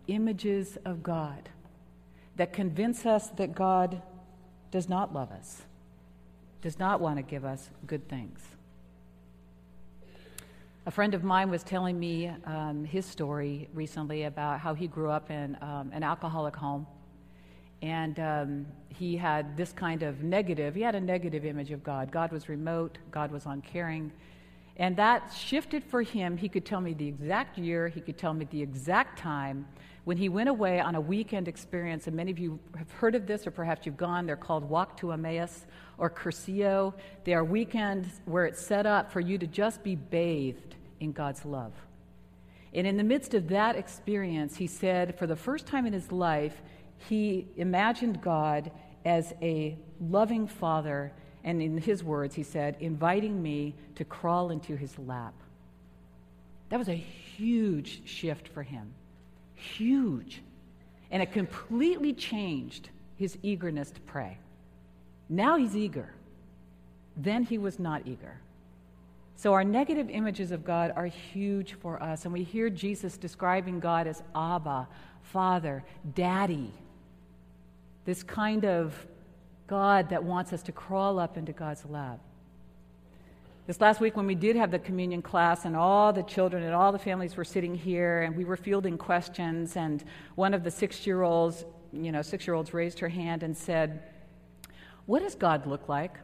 images 0.09 0.79
of 0.85 1.03
God 1.03 1.49
that 2.37 2.53
convince 2.53 3.07
us 3.07 3.29
that 3.31 3.55
God 3.55 4.01
does 4.71 4.89
not 4.89 5.15
love 5.15 5.31
us, 5.33 5.63
does 6.63 6.79
not 6.79 7.01
want 7.01 7.17
to 7.17 7.23
give 7.23 7.45
us 7.45 7.71
good 7.87 8.09
things. 8.09 8.41
A 10.87 10.91
friend 10.91 11.15
of 11.15 11.25
mine 11.25 11.51
was 11.51 11.65
telling 11.65 11.99
me 11.99 12.29
um, 12.45 12.85
his 12.85 13.05
story 13.05 13.69
recently 13.75 14.25
about 14.25 14.61
how 14.61 14.73
he 14.73 14.87
grew 14.87 15.11
up 15.11 15.33
in 15.33 15.57
um, 15.61 15.91
an 15.93 16.05
alcoholic 16.05 16.55
home. 16.55 16.87
And 17.83 18.21
um, 18.21 18.67
he 18.89 19.17
had 19.17 19.57
this 19.57 19.73
kind 19.73 20.05
of 20.05 20.23
negative, 20.23 20.75
he 20.77 20.83
had 20.83 20.95
a 20.95 21.01
negative 21.01 21.45
image 21.45 21.73
of 21.73 21.83
God. 21.83 22.13
God 22.13 22.31
was 22.31 22.49
remote, 22.49 22.99
God 23.11 23.33
was 23.33 23.47
uncaring. 23.47 24.13
And 24.79 24.97
that 24.97 25.33
shifted 25.33 25.83
for 25.85 26.03
him. 26.03 26.37
He 26.37 26.49
could 26.49 26.65
tell 26.65 26.81
me 26.81 26.93
the 26.93 27.09
exact 27.09 27.59
year, 27.59 27.89
he 27.89 28.01
could 28.01 28.19
tell 28.19 28.35
me 28.35 28.47
the 28.51 28.61
exact 28.61 29.19
time 29.19 29.67
when 30.05 30.17
he 30.17 30.29
went 30.29 30.49
away 30.49 30.81
on 30.81 30.95
a 30.95 31.01
weekend 31.01 31.49
experience. 31.49 32.07
And 32.07 32.15
many 32.15 32.31
of 32.31 32.39
you 32.39 32.61
have 32.77 32.91
heard 32.93 33.15
of 33.15 33.27
this, 33.27 33.47
or 33.47 33.51
perhaps 33.51 33.87
you've 33.87 33.97
gone. 33.97 34.27
They're 34.27 34.37
called 34.37 34.69
Walk 34.69 34.97
to 34.99 35.13
Emmaus 35.13 35.67
or 35.99 36.11
Cursillo. 36.11 36.95
They 37.25 37.33
are 37.35 37.43
weekends 37.43 38.21
where 38.27 38.45
it's 38.45 38.61
set 38.61 38.87
up 38.87 39.11
for 39.11 39.21
you 39.21 39.39
to 39.39 39.47
just 39.47 39.83
be 39.83 39.95
bathed 39.95 40.77
in 41.01 41.13
God's 41.13 41.45
love. 41.45 41.73
And 42.75 42.87
in 42.87 42.99
the 42.99 43.05
midst 43.05 43.33
of 43.33 43.49
that 43.49 43.77
experience, 43.77 44.57
he 44.57 44.67
said, 44.67 45.19
for 45.19 45.27
the 45.27 45.37
first 45.37 45.67
time 45.67 45.87
in 45.87 45.95
his 45.95 46.13
life, 46.13 46.61
he 47.09 47.49
imagined 47.57 48.21
God 48.21 48.71
as 49.07 49.33
a 49.41 49.79
loving 50.01 50.47
father, 50.47 51.13
and 51.47 51.63
in 51.63 51.79
his 51.79 52.03
words, 52.03 52.35
he 52.35 52.43
said, 52.43 52.77
inviting 52.81 53.41
me 53.41 53.77
to 53.95 54.05
crawl 54.05 54.51
into 54.51 54.75
his 54.77 54.99
lap. 54.99 55.33
That 56.71 56.79
was 56.79 56.89
a 56.89 56.95
huge 56.95 58.03
shift 58.05 58.49
for 58.49 58.65
him. 58.65 58.93
Huge. 59.55 60.43
And 61.13 61.23
it 61.23 61.33
completely 61.33 62.13
changed 62.13 62.91
his 63.17 63.39
eagerness 63.43 63.93
to 63.93 64.01
pray. 64.01 64.39
Now 65.29 65.57
he's 65.57 65.77
eager. 65.77 66.11
Then 67.17 67.45
he 67.45 67.59
was 67.59 67.79
not 67.79 68.03
eager. 68.07 68.41
So, 69.37 69.53
our 69.53 69.65
negative 69.65 70.11
images 70.11 70.51
of 70.51 70.65
God 70.65 70.93
are 70.97 71.07
huge 71.07 71.75
for 71.75 72.03
us. 72.03 72.25
And 72.25 72.33
we 72.33 72.43
hear 72.43 72.71
Jesus 72.71 73.17
describing 73.17 73.79
God 73.81 74.07
as 74.07 74.23
Abba, 74.35 74.89
Father, 75.23 75.85
Daddy. 76.15 76.73
This 78.05 78.23
kind 78.23 78.65
of 78.65 79.07
God 79.67 80.09
that 80.11 80.23
wants 80.23 80.53
us 80.53 80.63
to 80.65 80.73
crawl 80.73 81.19
up 81.19 81.37
into 81.37 81.53
God's 81.53 81.85
lap. 81.87 82.21
This 83.67 83.81
last 83.81 84.01
week, 84.01 84.17
when 84.17 84.27
we 84.27 84.37
did 84.37 84.55
have 84.55 84.71
the 84.71 84.79
communion 84.79 85.23
class, 85.23 85.65
and 85.65 85.75
all 85.75 86.13
the 86.13 86.23
children 86.23 86.63
and 86.63 86.73
all 86.73 86.93
the 86.93 86.99
families 87.01 87.37
were 87.37 87.45
sitting 87.45 87.75
here, 87.75 88.23
and 88.23 88.37
we 88.37 88.45
were 88.45 88.57
fielding 88.57 88.97
questions, 88.97 89.77
and 89.77 90.05
one 90.37 90.55
of 90.55 90.63
the 90.63 90.71
six 90.71 91.05
year 91.05 91.23
olds, 91.23 91.65
you 91.93 92.13
know, 92.13 92.23
six 92.23 92.47
year 92.47 92.55
olds 92.55 92.73
raised 92.73 93.01
her 93.01 93.09
hand 93.09 93.43
and 93.43 93.57
said, 93.57 94.05
What 95.07 95.21
does 95.21 95.35
God 95.35 95.67
look 95.67 95.89
like? 95.89 96.17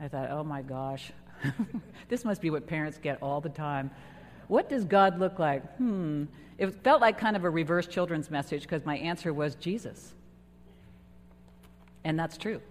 I 0.00 0.06
thought, 0.06 0.30
oh 0.30 0.44
my 0.44 0.62
gosh, 0.62 1.10
this 2.08 2.24
must 2.24 2.40
be 2.40 2.50
what 2.50 2.66
parents 2.66 2.98
get 2.98 3.20
all 3.20 3.40
the 3.40 3.48
time. 3.48 3.90
What 4.46 4.68
does 4.68 4.84
God 4.84 5.18
look 5.18 5.38
like? 5.38 5.64
Hmm. 5.76 6.24
It 6.56 6.82
felt 6.82 7.00
like 7.00 7.18
kind 7.18 7.36
of 7.36 7.44
a 7.44 7.50
reverse 7.50 7.86
children's 7.86 8.30
message 8.30 8.62
because 8.62 8.84
my 8.84 8.96
answer 8.96 9.32
was 9.32 9.54
Jesus. 9.56 10.14
And 12.08 12.18
that's 12.18 12.38
true. 12.38 12.62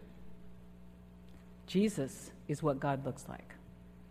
Jesus 1.67 2.31
is 2.47 2.63
what 2.63 2.79
God 2.79 3.05
looks 3.05 3.25
like. 3.29 3.53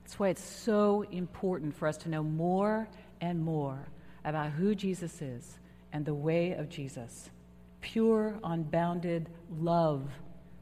That's 0.05 0.21
why 0.21 0.29
it's 0.29 0.45
so 0.45 1.05
important 1.11 1.75
for 1.75 1.89
us 1.89 1.97
to 1.99 2.09
know 2.09 2.23
more 2.23 2.89
and 3.21 3.41
more 3.41 3.89
about 4.25 4.53
who 4.53 4.77
Jesus 4.77 5.21
is 5.21 5.59
and 5.93 6.05
the 6.05 6.15
way 6.15 6.53
of 6.53 6.69
Jesus. 6.69 7.29
Pure, 7.81 8.39
unbounded 8.45 9.29
love. 9.59 10.09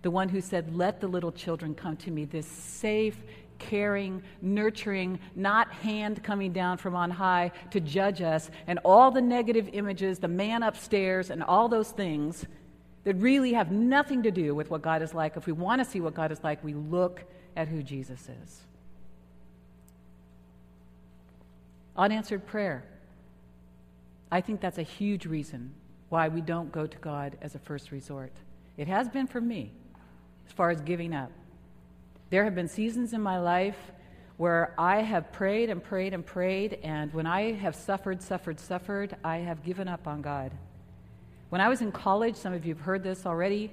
The 0.01 0.11
one 0.11 0.31
who 0.31 0.41
said, 0.41 0.75
Let 0.75 0.99
the 0.99 1.09
little 1.09 1.33
children 1.33 1.75
come 1.75 1.99
to 1.99 2.11
me, 2.11 2.25
this 2.25 2.47
safe, 2.47 3.23
caring, 3.59 4.23
nurturing, 4.41 5.21
not 5.37 5.71
hand 5.73 6.23
coming 6.23 6.55
down 6.55 6.79
from 6.79 6.97
on 6.97 7.11
high 7.11 7.53
to 7.71 7.81
judge 7.81 8.23
us, 8.23 8.51
and 8.67 8.79
all 8.83 9.11
the 9.11 9.21
negative 9.21 9.69
images, 9.75 10.21
the 10.21 10.29
man 10.29 10.63
upstairs, 10.63 11.29
and 11.29 11.43
all 11.43 11.69
those 11.69 11.91
things 11.91 12.47
that 13.05 13.15
really 13.17 13.53
have 13.53 13.71
nothing 13.71 14.23
to 14.23 14.31
do 14.31 14.55
with 14.55 14.71
what 14.71 14.83
God 14.83 15.03
is 15.03 15.15
like. 15.15 15.37
If 15.37 15.47
we 15.47 15.53
want 15.53 15.83
to 15.83 15.85
see 15.85 16.01
what 16.01 16.15
God 16.15 16.33
is 16.33 16.43
like, 16.43 16.65
we 16.65 16.75
look 16.75 17.23
at 17.55 17.69
who 17.69 17.83
Jesus 17.83 18.29
is. 18.43 18.61
Unanswered 21.97 22.47
prayer. 22.47 22.85
I 24.33 24.41
think 24.41 24.61
that's 24.61 24.79
a 24.79 24.83
huge 24.83 25.27
reason 25.27 25.73
why 26.09 26.29
we 26.29 26.41
don't 26.41 26.73
go 26.73 26.87
to 26.87 26.99
God 26.99 27.37
as 27.41 27.55
a 27.55 27.59
first 27.59 27.93
resort. 27.93 28.33
It 28.77 28.89
has 28.89 29.09
been 29.09 29.27
for 29.27 29.41
me 29.41 29.73
as 30.47 30.53
far 30.53 30.71
as 30.71 30.81
giving 30.81 31.15
up. 31.15 31.31
There 32.31 32.45
have 32.45 32.55
been 32.55 32.69
seasons 32.69 33.13
in 33.13 33.21
my 33.21 33.39
life 33.39 33.77
where 34.37 34.75
I 34.77 35.03
have 35.03 35.31
prayed 35.31 35.71
and 35.71 35.83
prayed 35.83 36.13
and 36.13 36.27
prayed, 36.27 36.81
and 36.83 37.13
when 37.15 37.27
I 37.27 37.53
have 37.53 37.77
suffered, 37.77 38.21
suffered, 38.21 38.59
suffered, 38.59 39.17
I 39.23 39.37
have 39.37 39.63
given 39.63 39.87
up 39.87 40.09
on 40.09 40.23
God. 40.23 40.51
When 41.55 41.61
I 41.61 41.69
was 41.69 41.83
in 41.83 41.93
college, 41.93 42.35
some 42.35 42.53
of 42.53 42.67
you 42.67 42.75
have 42.75 42.83
heard 42.83 43.05
this 43.05 43.27
already, 43.27 43.71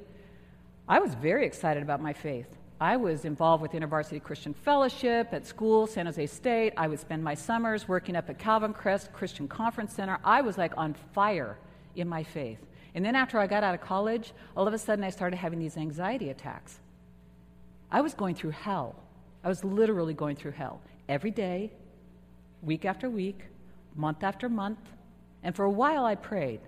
I 0.87 0.99
was 0.99 1.15
very 1.15 1.47
excited 1.47 1.81
about 1.81 1.99
my 1.99 2.13
faith. 2.13 2.45
I 2.79 2.95
was 2.95 3.25
involved 3.25 3.63
with 3.63 3.71
InterVarsity 3.71 4.21
Christian 4.21 4.53
Fellowship 4.53 5.29
at 5.31 5.47
school, 5.47 5.87
San 5.87 6.05
Jose 6.05 6.27
State. 6.27 6.73
I 6.77 6.87
would 6.87 6.99
spend 6.99 7.23
my 7.23 7.33
summers 7.33 7.87
working 7.87 8.15
up 8.15 8.29
at 8.29 8.37
Calvin 8.37 8.71
Crest 8.71 9.11
Christian 9.13 9.47
Conference 9.47 9.95
Center. 9.95 10.19
I 10.23 10.41
was 10.41 10.59
like 10.59 10.77
on 10.77 10.93
fire 10.93 11.57
in 11.95 12.07
my 12.07 12.21
faith. 12.21 12.59
And 12.93 13.03
then 13.03 13.15
after 13.15 13.39
I 13.39 13.47
got 13.47 13.63
out 13.63 13.73
of 13.73 13.81
college, 13.81 14.31
all 14.55 14.67
of 14.67 14.75
a 14.75 14.77
sudden 14.77 15.03
I 15.03 15.09
started 15.09 15.37
having 15.37 15.57
these 15.57 15.75
anxiety 15.75 16.29
attacks. 16.29 16.81
I 17.91 18.01
was 18.01 18.13
going 18.13 18.35
through 18.35 18.51
hell. 18.51 18.95
I 19.43 19.49
was 19.49 19.63
literally 19.63 20.13
going 20.13 20.35
through 20.35 20.51
hell 20.51 20.81
every 21.09 21.31
day, 21.31 21.71
week 22.61 22.85
after 22.85 23.09
week, 23.09 23.39
month 23.95 24.23
after 24.23 24.49
month. 24.49 24.91
And 25.41 25.55
for 25.55 25.65
a 25.65 25.71
while 25.71 26.05
I 26.05 26.13
prayed. 26.13 26.59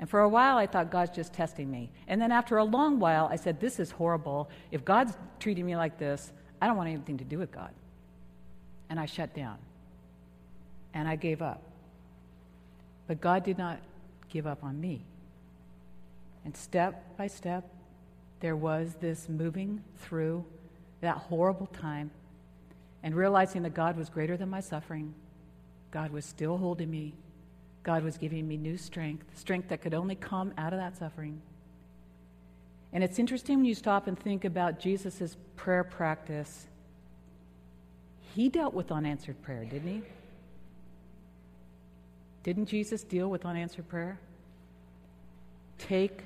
And 0.00 0.08
for 0.08 0.20
a 0.20 0.28
while 0.28 0.56
I 0.56 0.66
thought 0.66 0.90
God's 0.90 1.14
just 1.14 1.32
testing 1.32 1.70
me. 1.70 1.92
And 2.08 2.20
then 2.20 2.32
after 2.32 2.56
a 2.56 2.64
long 2.64 2.98
while 2.98 3.28
I 3.30 3.36
said, 3.36 3.60
This 3.60 3.78
is 3.78 3.90
horrible. 3.90 4.50
If 4.72 4.84
God's 4.84 5.12
treating 5.38 5.66
me 5.66 5.76
like 5.76 5.98
this, 5.98 6.32
I 6.60 6.66
don't 6.66 6.76
want 6.76 6.88
anything 6.88 7.18
to 7.18 7.24
do 7.24 7.38
with 7.38 7.52
God. 7.52 7.70
And 8.88 8.98
I 8.98 9.06
shut 9.06 9.34
down. 9.34 9.58
And 10.94 11.06
I 11.06 11.16
gave 11.16 11.42
up. 11.42 11.62
But 13.06 13.20
God 13.20 13.44
did 13.44 13.58
not 13.58 13.78
give 14.30 14.46
up 14.46 14.64
on 14.64 14.80
me. 14.80 15.04
And 16.44 16.56
step 16.56 17.16
by 17.18 17.26
step, 17.26 17.68
there 18.40 18.56
was 18.56 18.94
this 19.00 19.28
moving 19.28 19.84
through 19.98 20.44
that 21.02 21.16
horrible 21.16 21.66
time 21.66 22.10
and 23.02 23.14
realizing 23.14 23.62
that 23.62 23.74
God 23.74 23.96
was 23.96 24.08
greater 24.08 24.36
than 24.36 24.48
my 24.48 24.60
suffering. 24.60 25.14
God 25.90 26.10
was 26.10 26.24
still 26.24 26.56
holding 26.56 26.90
me. 26.90 27.12
God 27.82 28.02
was 28.04 28.18
giving 28.18 28.46
me 28.46 28.56
new 28.56 28.76
strength, 28.76 29.26
strength 29.34 29.68
that 29.68 29.80
could 29.80 29.94
only 29.94 30.14
come 30.14 30.52
out 30.58 30.72
of 30.72 30.78
that 30.78 30.96
suffering. 30.96 31.40
And 32.92 33.04
it's 33.04 33.18
interesting 33.18 33.58
when 33.58 33.64
you 33.64 33.74
stop 33.74 34.06
and 34.06 34.18
think 34.18 34.44
about 34.44 34.80
Jesus' 34.80 35.36
prayer 35.56 35.84
practice. 35.84 36.66
He 38.34 38.48
dealt 38.48 38.74
with 38.74 38.92
unanswered 38.92 39.40
prayer, 39.42 39.64
didn't 39.64 39.88
he? 39.88 40.02
Didn't 42.42 42.66
Jesus 42.66 43.02
deal 43.02 43.28
with 43.28 43.44
unanswered 43.44 43.88
prayer? 43.88 44.18
Take 45.78 46.24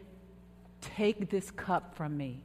Take 0.96 1.30
this 1.30 1.50
cup 1.50 1.96
from 1.96 2.16
me. 2.16 2.40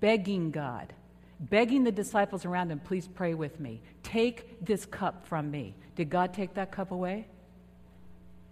Begging 0.00 0.50
God, 0.50 0.92
begging 1.40 1.84
the 1.84 1.92
disciples 1.92 2.44
around 2.44 2.70
him, 2.70 2.78
please 2.78 3.08
pray 3.08 3.34
with 3.34 3.58
me. 3.58 3.80
Take 4.02 4.64
this 4.64 4.86
cup 4.86 5.26
from 5.26 5.50
me. 5.50 5.74
Did 5.96 6.08
God 6.08 6.32
take 6.32 6.54
that 6.54 6.70
cup 6.70 6.92
away? 6.92 7.26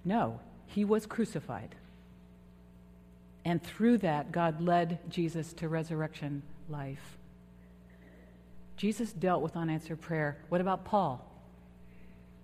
No, 0.05 0.41
he 0.67 0.85
was 0.85 1.07
crucified. 1.07 1.75
And 3.45 3.63
through 3.63 3.99
that, 3.99 4.33
God 4.33 4.61
led 4.61 4.99
Jesus 5.11 5.53
to 5.55 5.69
resurrection 5.69 6.43
life. 6.69 7.19
Jesus 8.77 9.13
dealt 9.13 9.43
with 9.43 9.57
unanswered 9.57 10.01
prayer. 10.01 10.39
What 10.49 10.61
about 10.61 10.85
Paul, 10.85 11.25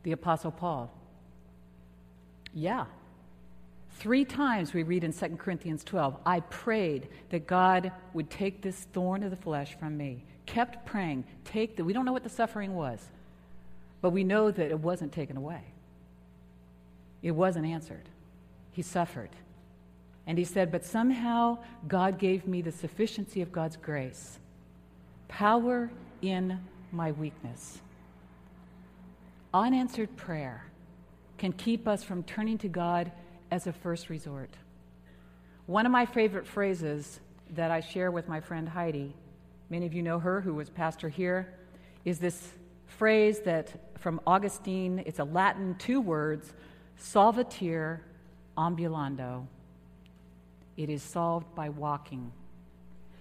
the 0.03 0.13
Apostle 0.13 0.51
Paul? 0.51 0.93
Yeah, 2.53 2.87
Three 4.01 4.25
times 4.25 4.73
we 4.73 4.83
read 4.83 5.05
in 5.05 5.13
2 5.13 5.37
Corinthians 5.37 5.85
12, 5.85 6.17
I 6.25 6.41
prayed 6.41 7.09
that 7.29 7.47
God 7.47 7.93
would 8.15 8.31
take 8.31 8.63
this 8.63 8.85
thorn 8.95 9.23
of 9.23 9.31
the 9.31 9.37
flesh 9.37 9.77
from 9.79 9.99
me. 9.99 10.25
Kept 10.47 10.87
praying, 10.87 11.25
take 11.45 11.77
the, 11.77 11.85
we 11.85 11.93
don't 11.93 12.07
know 12.07 12.13
what 12.13 12.23
the 12.23 12.31
suffering 12.31 12.75
was, 12.75 12.99
but 14.01 14.11
we 14.11 14.25
know 14.25 14.51
that 14.51 14.71
it 14.71 14.81
wasn't 14.81 15.13
taken 15.13 15.37
away. 15.37 15.61
It 17.23 17.33
wasn't 17.33 17.67
answered. 17.67 18.09
He 18.73 18.83
suffered. 18.83 19.31
And 20.27 20.39
he 20.39 20.45
said, 20.45 20.71
But 20.71 20.85
somehow 20.85 21.59
God 21.89 22.19
gave 22.19 22.47
me 22.47 22.63
the 22.63 22.73
sufficiency 22.73 23.43
of 23.43 23.53
God's 23.53 23.77
grace, 23.77 24.39
power 25.29 25.91
in 26.23 26.61
my 26.93 27.13
weakness. 27.13 27.81
Unanswered 29.53 30.17
prayer 30.17 30.65
can 31.39 31.53
keep 31.53 31.89
us 31.89 32.05
from 32.05 32.23
turning 32.23 32.59
to 32.59 32.69
God 32.69 33.11
as 33.51 33.67
a 33.67 33.73
first 33.73 34.11
resort. 34.11 34.51
One 35.67 35.87
of 35.87 35.93
my 35.93 36.07
favorite 36.07 36.47
phrases 36.47 37.21
that 37.55 37.71
I 37.71 37.81
share 37.81 38.11
with 38.11 38.29
my 38.29 38.41
friend 38.41 38.69
Heidi, 38.69 39.15
many 39.69 39.87
of 39.87 39.95
you 39.95 40.03
know 40.03 40.19
her 40.19 40.41
who 40.41 40.55
was 40.55 40.71
pastor 40.71 41.09
here, 41.09 41.53
is 42.05 42.19
this 42.19 42.53
phrase 42.87 43.41
that 43.41 43.99
from 43.99 44.21
Augustine, 44.27 45.03
it's 45.07 45.19
a 45.19 45.25
Latin 45.25 45.75
two 45.79 46.01
words, 46.01 46.53
solvitur 47.01 48.01
ambulando. 48.57 49.47
It 50.77 50.91
is 50.91 51.03
solved 51.03 51.55
by 51.55 51.69
walking. 51.69 52.31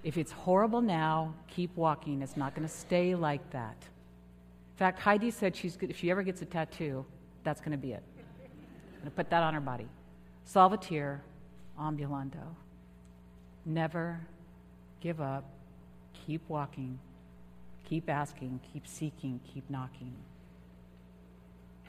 If 0.04 0.18
it's 0.18 0.32
horrible 0.32 0.82
now, 0.82 1.34
keep 1.48 1.76
walking. 1.76 2.22
It's 2.22 2.38
not 2.38 2.56
going 2.56 2.68
to 2.68 2.74
stay 2.74 3.16
like 3.16 3.50
that. 3.52 3.76
In 3.82 4.78
fact, 4.78 5.00
Heidi 5.00 5.32
said 5.32 5.56
she's 5.56 5.78
if 5.82 5.98
she 5.98 6.10
ever 6.10 6.24
gets 6.24 6.42
a 6.42 6.46
tattoo, 6.46 7.06
that's 7.44 7.60
going 7.60 7.72
to 7.72 7.78
be 7.78 7.92
it. 7.92 8.04
I'm 8.18 9.00
going 9.00 9.06
to 9.06 9.12
put 9.12 9.30
that 9.30 9.44
on 9.44 9.54
her 9.54 9.60
body. 9.60 9.88
Solvitur 10.48 11.20
ambulando. 11.80 12.56
Never 13.66 14.20
give 15.02 15.20
up. 15.20 15.46
Keep 16.26 16.48
walking. 16.48 16.98
Keep 17.88 18.10
asking. 18.10 18.60
Keep 18.72 18.88
seeking. 18.88 19.40
Keep 19.54 19.70
knocking. 19.70 20.14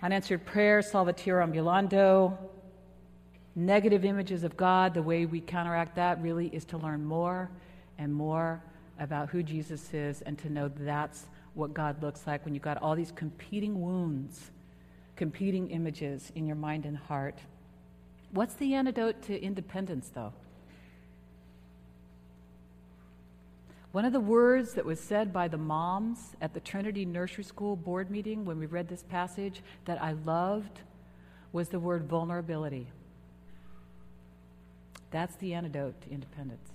Unanswered 0.03 0.47
prayer, 0.47 0.81
solvitur 0.81 1.47
ambulando. 1.47 2.37
Negative 3.55 4.05
images 4.05 4.45
of 4.45 4.57
God, 4.57 4.95
the 4.95 5.03
way 5.03 5.27
we 5.27 5.41
counteract 5.41 5.97
that 5.97 6.23
really 6.23 6.47
is 6.49 6.65
to 6.67 6.79
learn 6.79 7.05
more 7.05 7.51
and 7.99 8.15
more 8.15 8.63
about 8.99 9.29
who 9.29 9.43
Jesus 9.43 9.93
is 9.93 10.23
and 10.23 10.39
to 10.39 10.49
know 10.49 10.69
that's 10.69 11.27
what 11.55 11.75
God 11.75 12.03
looks 12.03 12.27
like 12.27 12.45
when 12.45 12.55
you've 12.55 12.63
got 12.63 12.79
all 12.79 12.95
these 12.95 13.13
competing 13.13 13.83
wounds, 13.83 14.51
competing 15.17 15.71
images 15.71 16.33
in 16.35 16.47
your 16.47 16.57
mind 16.57 16.87
and 16.87 16.97
heart. 16.97 17.39
What's 18.31 18.55
the 18.55 18.75
antidote 18.75 19.21
to 19.23 19.39
independence, 19.43 20.11
though? 20.15 20.33
One 23.93 24.05
of 24.05 24.13
the 24.13 24.21
words 24.21 24.75
that 24.75 24.85
was 24.85 25.01
said 25.01 25.33
by 25.33 25.49
the 25.49 25.59
moms 25.59 26.37
at 26.41 26.55
the 26.55 26.61
Trinity 26.61 27.05
Nursery 27.05 27.43
School 27.43 27.75
board 27.75 28.09
meeting 28.11 28.45
when 28.45 28.59
we 28.59 28.67
read 28.67 28.89
this 28.89 29.03
passage 29.03 29.63
that 29.85 30.01
I 30.01 30.13
loved 30.25 30.81
was 31.53 31.69
the 31.69 31.81
word 31.81 32.05
vulnerability. 32.05 32.87
That's 35.11 35.35
the 35.37 35.55
antidote 35.55 36.01
to 36.03 36.11
independence. 36.11 36.69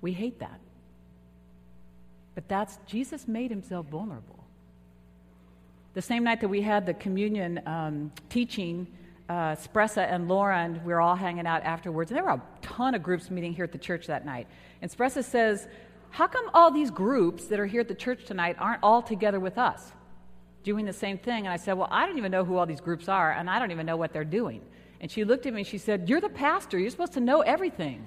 We 0.00 0.12
hate 0.12 0.38
that. 0.40 0.58
But 2.34 2.48
that's 2.48 2.78
Jesus 2.86 3.28
made 3.28 3.50
himself 3.50 3.86
vulnerable. 3.86 4.44
The 5.92 6.02
same 6.02 6.24
night 6.24 6.40
that 6.40 6.48
we 6.48 6.62
had 6.62 6.86
the 6.86 6.94
communion 6.94 7.60
um, 7.66 8.12
teaching, 8.30 8.86
uh, 9.28 9.56
Spressa 9.56 10.10
and 10.10 10.28
Lauren, 10.28 10.80
we 10.84 10.92
were 10.92 11.00
all 11.00 11.16
hanging 11.16 11.46
out 11.46 11.62
afterwards, 11.62 12.10
and 12.10 12.16
there 12.16 12.24
were 12.24 12.30
a 12.30 12.42
ton 12.62 12.94
of 12.94 13.02
groups 13.02 13.30
meeting 13.30 13.52
here 13.52 13.64
at 13.64 13.72
the 13.72 13.78
church 13.78 14.06
that 14.06 14.24
night. 14.24 14.46
And 14.82 14.90
Spressa 14.90 15.24
says, 15.24 15.66
How 16.10 16.26
come 16.26 16.50
all 16.54 16.70
these 16.70 16.90
groups 16.90 17.46
that 17.46 17.60
are 17.60 17.66
here 17.66 17.80
at 17.80 17.88
the 17.88 17.94
church 17.94 18.24
tonight 18.24 18.56
aren't 18.58 18.82
all 18.82 19.02
together 19.02 19.38
with 19.38 19.58
us 19.58 19.92
doing 20.62 20.84
the 20.84 20.92
same 20.92 21.18
thing? 21.18 21.46
And 21.46 21.48
I 21.48 21.56
said, 21.56 21.74
Well, 21.74 21.88
I 21.90 22.06
don't 22.06 22.18
even 22.18 22.32
know 22.32 22.44
who 22.44 22.56
all 22.56 22.66
these 22.66 22.80
groups 22.80 23.08
are, 23.08 23.32
and 23.32 23.50
I 23.50 23.58
don't 23.58 23.70
even 23.70 23.86
know 23.86 23.96
what 23.96 24.12
they're 24.12 24.24
doing. 24.24 24.62
And 25.00 25.10
she 25.10 25.24
looked 25.24 25.46
at 25.46 25.52
me 25.52 25.60
and 25.60 25.66
she 25.66 25.78
said, 25.78 26.08
You're 26.08 26.20
the 26.20 26.28
pastor. 26.28 26.78
You're 26.78 26.90
supposed 26.90 27.12
to 27.14 27.20
know 27.20 27.40
everything. 27.42 28.06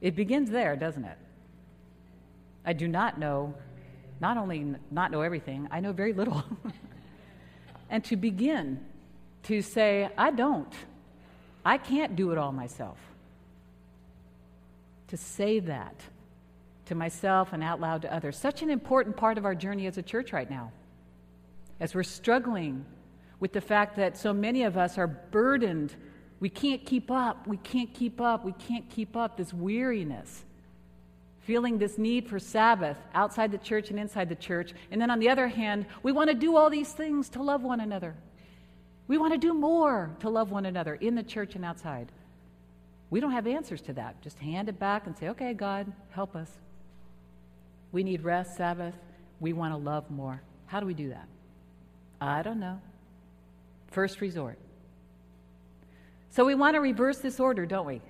it 0.00 0.14
begins 0.14 0.50
there, 0.50 0.76
doesn't 0.76 1.04
it? 1.04 1.18
I 2.64 2.72
do 2.72 2.88
not 2.88 3.18
know, 3.18 3.54
not 4.20 4.36
only 4.36 4.74
not 4.90 5.10
know 5.10 5.22
everything, 5.22 5.68
I 5.70 5.80
know 5.80 5.92
very 5.92 6.12
little. 6.12 6.44
and 7.90 8.04
to 8.04 8.16
begin 8.16 8.84
to 9.44 9.62
say, 9.62 10.10
I 10.18 10.32
don't. 10.32 10.72
I 11.64 11.78
can't 11.78 12.16
do 12.16 12.32
it 12.32 12.38
all 12.38 12.52
myself. 12.52 12.98
To 15.08 15.16
say 15.16 15.60
that 15.60 16.00
to 16.86 16.94
myself 16.94 17.52
and 17.52 17.62
out 17.62 17.80
loud 17.80 18.02
to 18.02 18.12
others. 18.12 18.38
Such 18.38 18.62
an 18.62 18.70
important 18.70 19.16
part 19.16 19.38
of 19.38 19.44
our 19.44 19.54
journey 19.54 19.86
as 19.86 19.98
a 19.98 20.02
church 20.02 20.32
right 20.32 20.48
now. 20.48 20.72
As 21.78 21.94
we're 21.94 22.02
struggling 22.02 22.84
with 23.38 23.52
the 23.52 23.60
fact 23.60 23.96
that 23.96 24.16
so 24.16 24.32
many 24.32 24.62
of 24.62 24.76
us 24.76 24.98
are 24.98 25.06
burdened. 25.06 25.94
We 26.40 26.48
can't 26.48 26.84
keep 26.84 27.10
up. 27.10 27.46
We 27.46 27.58
can't 27.58 27.92
keep 27.92 28.20
up. 28.20 28.44
We 28.44 28.52
can't 28.52 28.88
keep 28.88 29.16
up. 29.16 29.36
This 29.36 29.52
weariness. 29.52 30.44
Feeling 31.40 31.78
this 31.78 31.98
need 31.98 32.28
for 32.28 32.38
Sabbath 32.38 32.98
outside 33.14 33.52
the 33.52 33.58
church 33.58 33.90
and 33.90 34.00
inside 34.00 34.28
the 34.28 34.34
church. 34.34 34.72
And 34.90 35.00
then 35.00 35.10
on 35.10 35.20
the 35.20 35.28
other 35.28 35.48
hand, 35.48 35.86
we 36.02 36.12
want 36.12 36.30
to 36.30 36.34
do 36.34 36.56
all 36.56 36.70
these 36.70 36.92
things 36.92 37.28
to 37.30 37.42
love 37.42 37.62
one 37.62 37.80
another. 37.80 38.16
We 39.06 39.18
want 39.18 39.32
to 39.32 39.38
do 39.38 39.54
more 39.54 40.10
to 40.20 40.28
love 40.28 40.50
one 40.50 40.66
another 40.66 40.94
in 40.94 41.14
the 41.14 41.22
church 41.22 41.54
and 41.54 41.64
outside. 41.64 42.10
We 43.10 43.20
don't 43.20 43.32
have 43.32 43.46
answers 43.46 43.80
to 43.82 43.92
that. 43.94 44.20
Just 44.22 44.38
hand 44.38 44.68
it 44.68 44.78
back 44.78 45.06
and 45.06 45.16
say, 45.16 45.28
okay, 45.28 45.54
God, 45.54 45.92
help 46.10 46.34
us. 46.34 46.50
We 47.92 48.02
need 48.02 48.22
rest, 48.22 48.56
Sabbath. 48.56 48.94
We 49.40 49.52
want 49.52 49.72
to 49.72 49.78
love 49.78 50.10
more. 50.10 50.42
How 50.66 50.80
do 50.80 50.86
we 50.86 50.94
do 50.94 51.10
that? 51.10 51.28
I 52.20 52.42
don't 52.42 52.58
know. 52.58 52.80
First 53.88 54.20
resort. 54.20 54.58
So 56.30 56.44
we 56.44 56.54
want 56.54 56.74
to 56.74 56.80
reverse 56.80 57.18
this 57.18 57.40
order, 57.40 57.64
don't 57.64 57.86
we? 57.86 58.02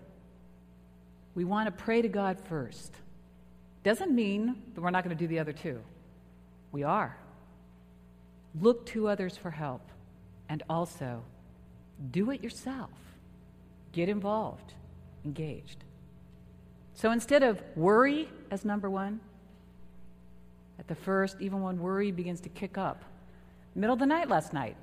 We 1.35 1.44
want 1.44 1.66
to 1.66 1.85
pray 1.85 2.02
to 2.02 2.09
God 2.09 2.40
first. 2.48 2.92
Doesn't 3.85 4.12
mean 4.12 4.62
that 4.74 4.80
we're 4.80 4.90
not 4.90 5.04
going 5.04 5.16
to 5.16 5.22
do 5.22 5.28
the 5.28 5.38
other 5.38 5.52
two. 5.52 5.80
We 6.72 6.82
are. 6.82 7.16
Look 8.61 8.87
to 8.87 9.09
others 9.09 9.37
for 9.37 9.50
help 9.50 9.82
and 10.48 10.62
also 10.68 11.22
do 12.11 12.30
it 12.30 12.42
yourself. 12.42 12.90
Get 13.92 14.09
involved, 14.09 14.74
engaged. 15.26 15.84
So 16.94 17.10
instead 17.10 17.42
of 17.42 17.62
worry 17.74 18.28
as 18.50 18.64
number 18.64 18.88
one, 18.88 19.20
at 20.78 20.88
the 20.88 20.94
first, 20.94 21.36
even 21.40 21.60
when 21.60 21.78
worry 21.78 22.10
begins 22.10 22.40
to 22.42 22.48
kick 22.48 22.78
up, 22.78 23.04
middle 23.74 23.94
of 23.94 24.00
the 24.00 24.06
night 24.06 24.28
last 24.28 24.52
night, 24.52 24.76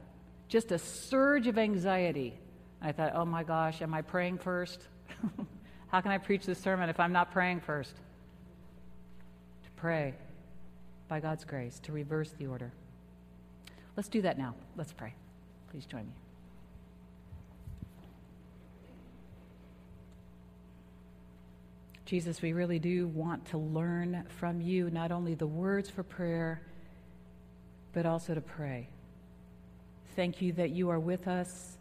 just 0.47 0.71
a 0.71 0.77
surge 0.77 1.47
of 1.47 1.57
anxiety. 1.57 2.37
I 2.81 2.91
thought, 2.91 3.13
oh 3.15 3.25
my 3.25 3.43
gosh, 3.43 3.81
am 3.81 3.93
I 3.93 4.01
praying 4.01 4.37
first? 4.39 4.81
How 5.87 6.01
can 6.01 6.11
I 6.11 6.17
preach 6.17 6.45
this 6.45 6.59
sermon 6.59 6.89
if 6.89 6.99
I'm 6.99 7.13
not 7.13 7.31
praying 7.31 7.61
first? 7.61 7.95
To 9.63 9.71
pray 9.75 10.13
by 11.07 11.19
God's 11.19 11.45
grace 11.45 11.79
to 11.83 11.91
reverse 11.91 12.31
the 12.37 12.47
order. 12.47 12.71
Let's 13.95 14.09
do 14.09 14.21
that 14.23 14.37
now. 14.37 14.55
Let's 14.75 14.91
pray. 14.91 15.13
Please 15.71 15.85
join 15.85 16.05
me. 16.05 16.22
Jesus, 22.13 22.43
we 22.43 22.53
really 22.53 22.77
do 22.77 23.07
want 23.07 23.43
to 23.45 23.57
learn 23.57 24.23
from 24.37 24.61
you 24.61 24.91
not 24.91 25.11
only 25.11 25.33
the 25.33 25.47
words 25.47 25.89
for 25.89 26.03
prayer, 26.03 26.61
but 27.91 28.05
also 28.05 28.35
to 28.35 28.39
pray. 28.39 28.87
Thank 30.15 30.39
you 30.39 30.53
that 30.53 30.69
you 30.69 30.91
are 30.91 30.99
with 30.99 31.27
us 31.27 31.75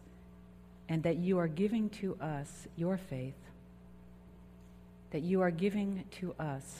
and 0.89 1.03
that 1.03 1.17
you 1.17 1.37
are 1.37 1.47
giving 1.47 1.87
to 2.01 2.17
us 2.19 2.67
your 2.75 2.97
faith, 2.97 3.37
that 5.11 5.21
you 5.21 5.41
are 5.41 5.51
giving 5.51 6.03
to 6.19 6.33
us 6.39 6.79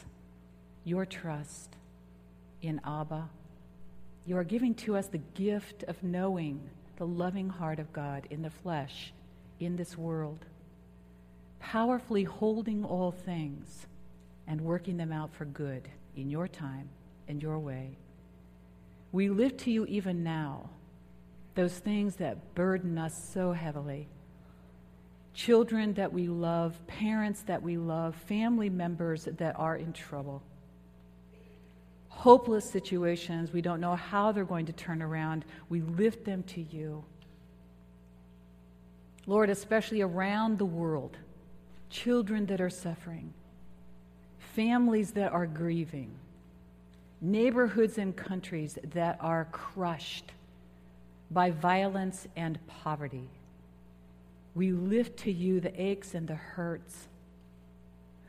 your 0.83 1.05
trust 1.05 1.75
in 2.63 2.81
Abba. 2.83 3.29
You 4.25 4.37
are 4.37 4.43
giving 4.43 4.73
to 4.73 4.97
us 4.97 5.05
the 5.09 5.21
gift 5.35 5.83
of 5.83 6.01
knowing 6.01 6.59
the 6.97 7.05
loving 7.05 7.49
heart 7.49 7.77
of 7.77 7.93
God 7.93 8.25
in 8.31 8.41
the 8.41 8.49
flesh, 8.49 9.13
in 9.59 9.75
this 9.75 9.95
world, 9.95 10.43
powerfully 11.63 12.25
holding 12.25 12.83
all 12.83 13.11
things 13.11 13.87
and 14.47 14.59
working 14.59 14.97
them 14.97 15.13
out 15.13 15.33
for 15.33 15.45
good 15.45 15.87
in 16.17 16.29
your 16.29 16.45
time 16.45 16.89
and 17.29 17.41
your 17.41 17.57
way. 17.57 17.97
We 19.13 19.29
lift 19.29 19.61
to 19.61 19.71
you 19.71 19.85
even 19.85 20.23
now 20.23 20.69
those 21.55 21.79
things 21.79 22.17
that 22.17 22.53
burden 22.53 22.97
us 22.97 23.29
so 23.33 23.53
heavily. 23.53 24.09
Children 25.33 25.93
that 25.93 26.11
we 26.11 26.27
love, 26.27 26.75
parents 26.85 27.43
that 27.43 27.63
we 27.63 27.77
love, 27.77 28.13
family 28.27 28.69
members 28.69 29.29
that 29.37 29.57
are 29.57 29.77
in 29.77 29.93
trouble. 29.93 30.43
Hopeless 32.09 32.69
situations, 32.69 33.53
we 33.53 33.61
don't 33.61 33.79
know 33.79 33.95
how 33.95 34.33
they're 34.33 34.43
going 34.43 34.65
to 34.65 34.73
turn 34.73 35.01
around. 35.01 35.45
We 35.69 35.79
lift 35.81 36.25
them 36.25 36.43
to 36.43 36.61
you. 36.61 37.05
Lord, 39.25 39.49
especially 39.49 40.01
around 40.01 40.57
the 40.57 40.65
world, 40.65 41.15
children 41.93 42.47
that 42.47 42.59
are 42.59 42.71
suffering, 42.71 43.31
families 44.39 45.11
that 45.11 45.31
are 45.31 45.45
grieving, 45.45 46.11
neighborhoods 47.21 47.99
and 47.99 48.15
countries 48.15 48.79
that 48.93 49.15
are 49.21 49.47
crushed 49.51 50.31
by 51.29 51.51
violence 51.51 52.27
and 52.35 52.57
poverty. 52.67 53.29
We 54.55 54.71
lift 54.71 55.19
to 55.19 55.31
you 55.31 55.59
the 55.59 55.81
aches 55.81 56.15
and 56.15 56.27
the 56.27 56.35
hurts. 56.35 57.07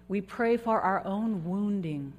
We 0.08 0.20
pray 0.20 0.58
for 0.58 0.82
our 0.82 1.04
own 1.06 1.44
wounding, 1.44 2.12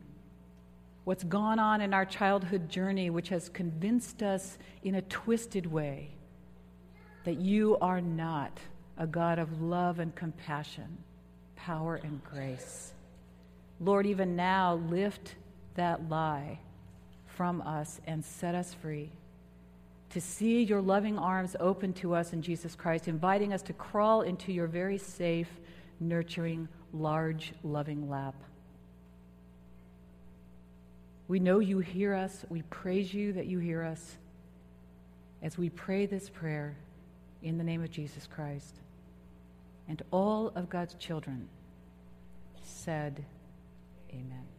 what's 1.04 1.24
gone 1.24 1.60
on 1.60 1.80
in 1.80 1.94
our 1.94 2.06
childhood 2.06 2.70
journey, 2.70 3.12
which 3.12 3.30
has 3.30 3.50
convinced 3.50 4.24
us 4.24 4.58
in 4.84 4.96
a 4.96 5.02
twisted 5.04 5.68
way 5.68 6.10
that 7.24 7.38
you 7.38 7.78
are 7.82 8.02
not 8.02 8.60
a 8.98 9.06
God 9.06 9.38
of 9.38 9.62
love 9.62 10.00
and 10.00 10.16
compassion, 10.16 10.98
power 11.66 12.00
and 12.04 12.24
grace. 12.24 12.94
Lord, 13.80 14.06
even 14.06 14.36
now, 14.36 14.76
lift 14.88 15.34
that 15.74 16.10
lie 16.10 16.60
from 17.26 17.60
us 17.62 18.00
and 18.06 18.24
set 18.24 18.54
us 18.54 18.74
free 18.74 19.10
to 20.12 20.22
see 20.22 20.62
your 20.62 20.80
loving 20.80 21.18
arms 21.18 21.56
open 21.60 21.92
to 21.92 22.14
us 22.14 22.34
in 22.34 22.42
Jesus 22.44 22.76
Christ, 22.76 23.08
inviting 23.08 23.52
us 23.52 23.64
to 23.64 23.74
crawl 23.74 24.22
into 24.22 24.54
your 24.54 24.68
very 24.68 25.00
safe, 25.00 25.50
nurturing, 26.00 26.68
large, 26.94 27.52
loving 27.64 28.10
lap. 28.10 28.36
We 31.28 31.40
know 31.40 31.58
you 31.58 31.80
hear 31.80 32.14
us. 32.14 32.46
We 32.48 32.62
praise 32.62 33.12
you 33.12 33.34
that 33.34 33.48
you 33.48 33.58
hear 33.58 33.84
us 33.84 34.18
as 35.42 35.58
we 35.58 35.70
pray 35.72 36.06
this 36.06 36.30
prayer 36.30 36.78
in 37.42 37.58
the 37.58 37.64
name 37.64 37.84
of 37.84 37.90
Jesus 37.90 38.28
Christ. 38.28 38.76
And 39.88 40.02
all 40.12 40.52
of 40.56 40.70
God's 40.70 40.94
children 40.94 41.50
said, 42.66 43.26
Amen. 44.12 44.55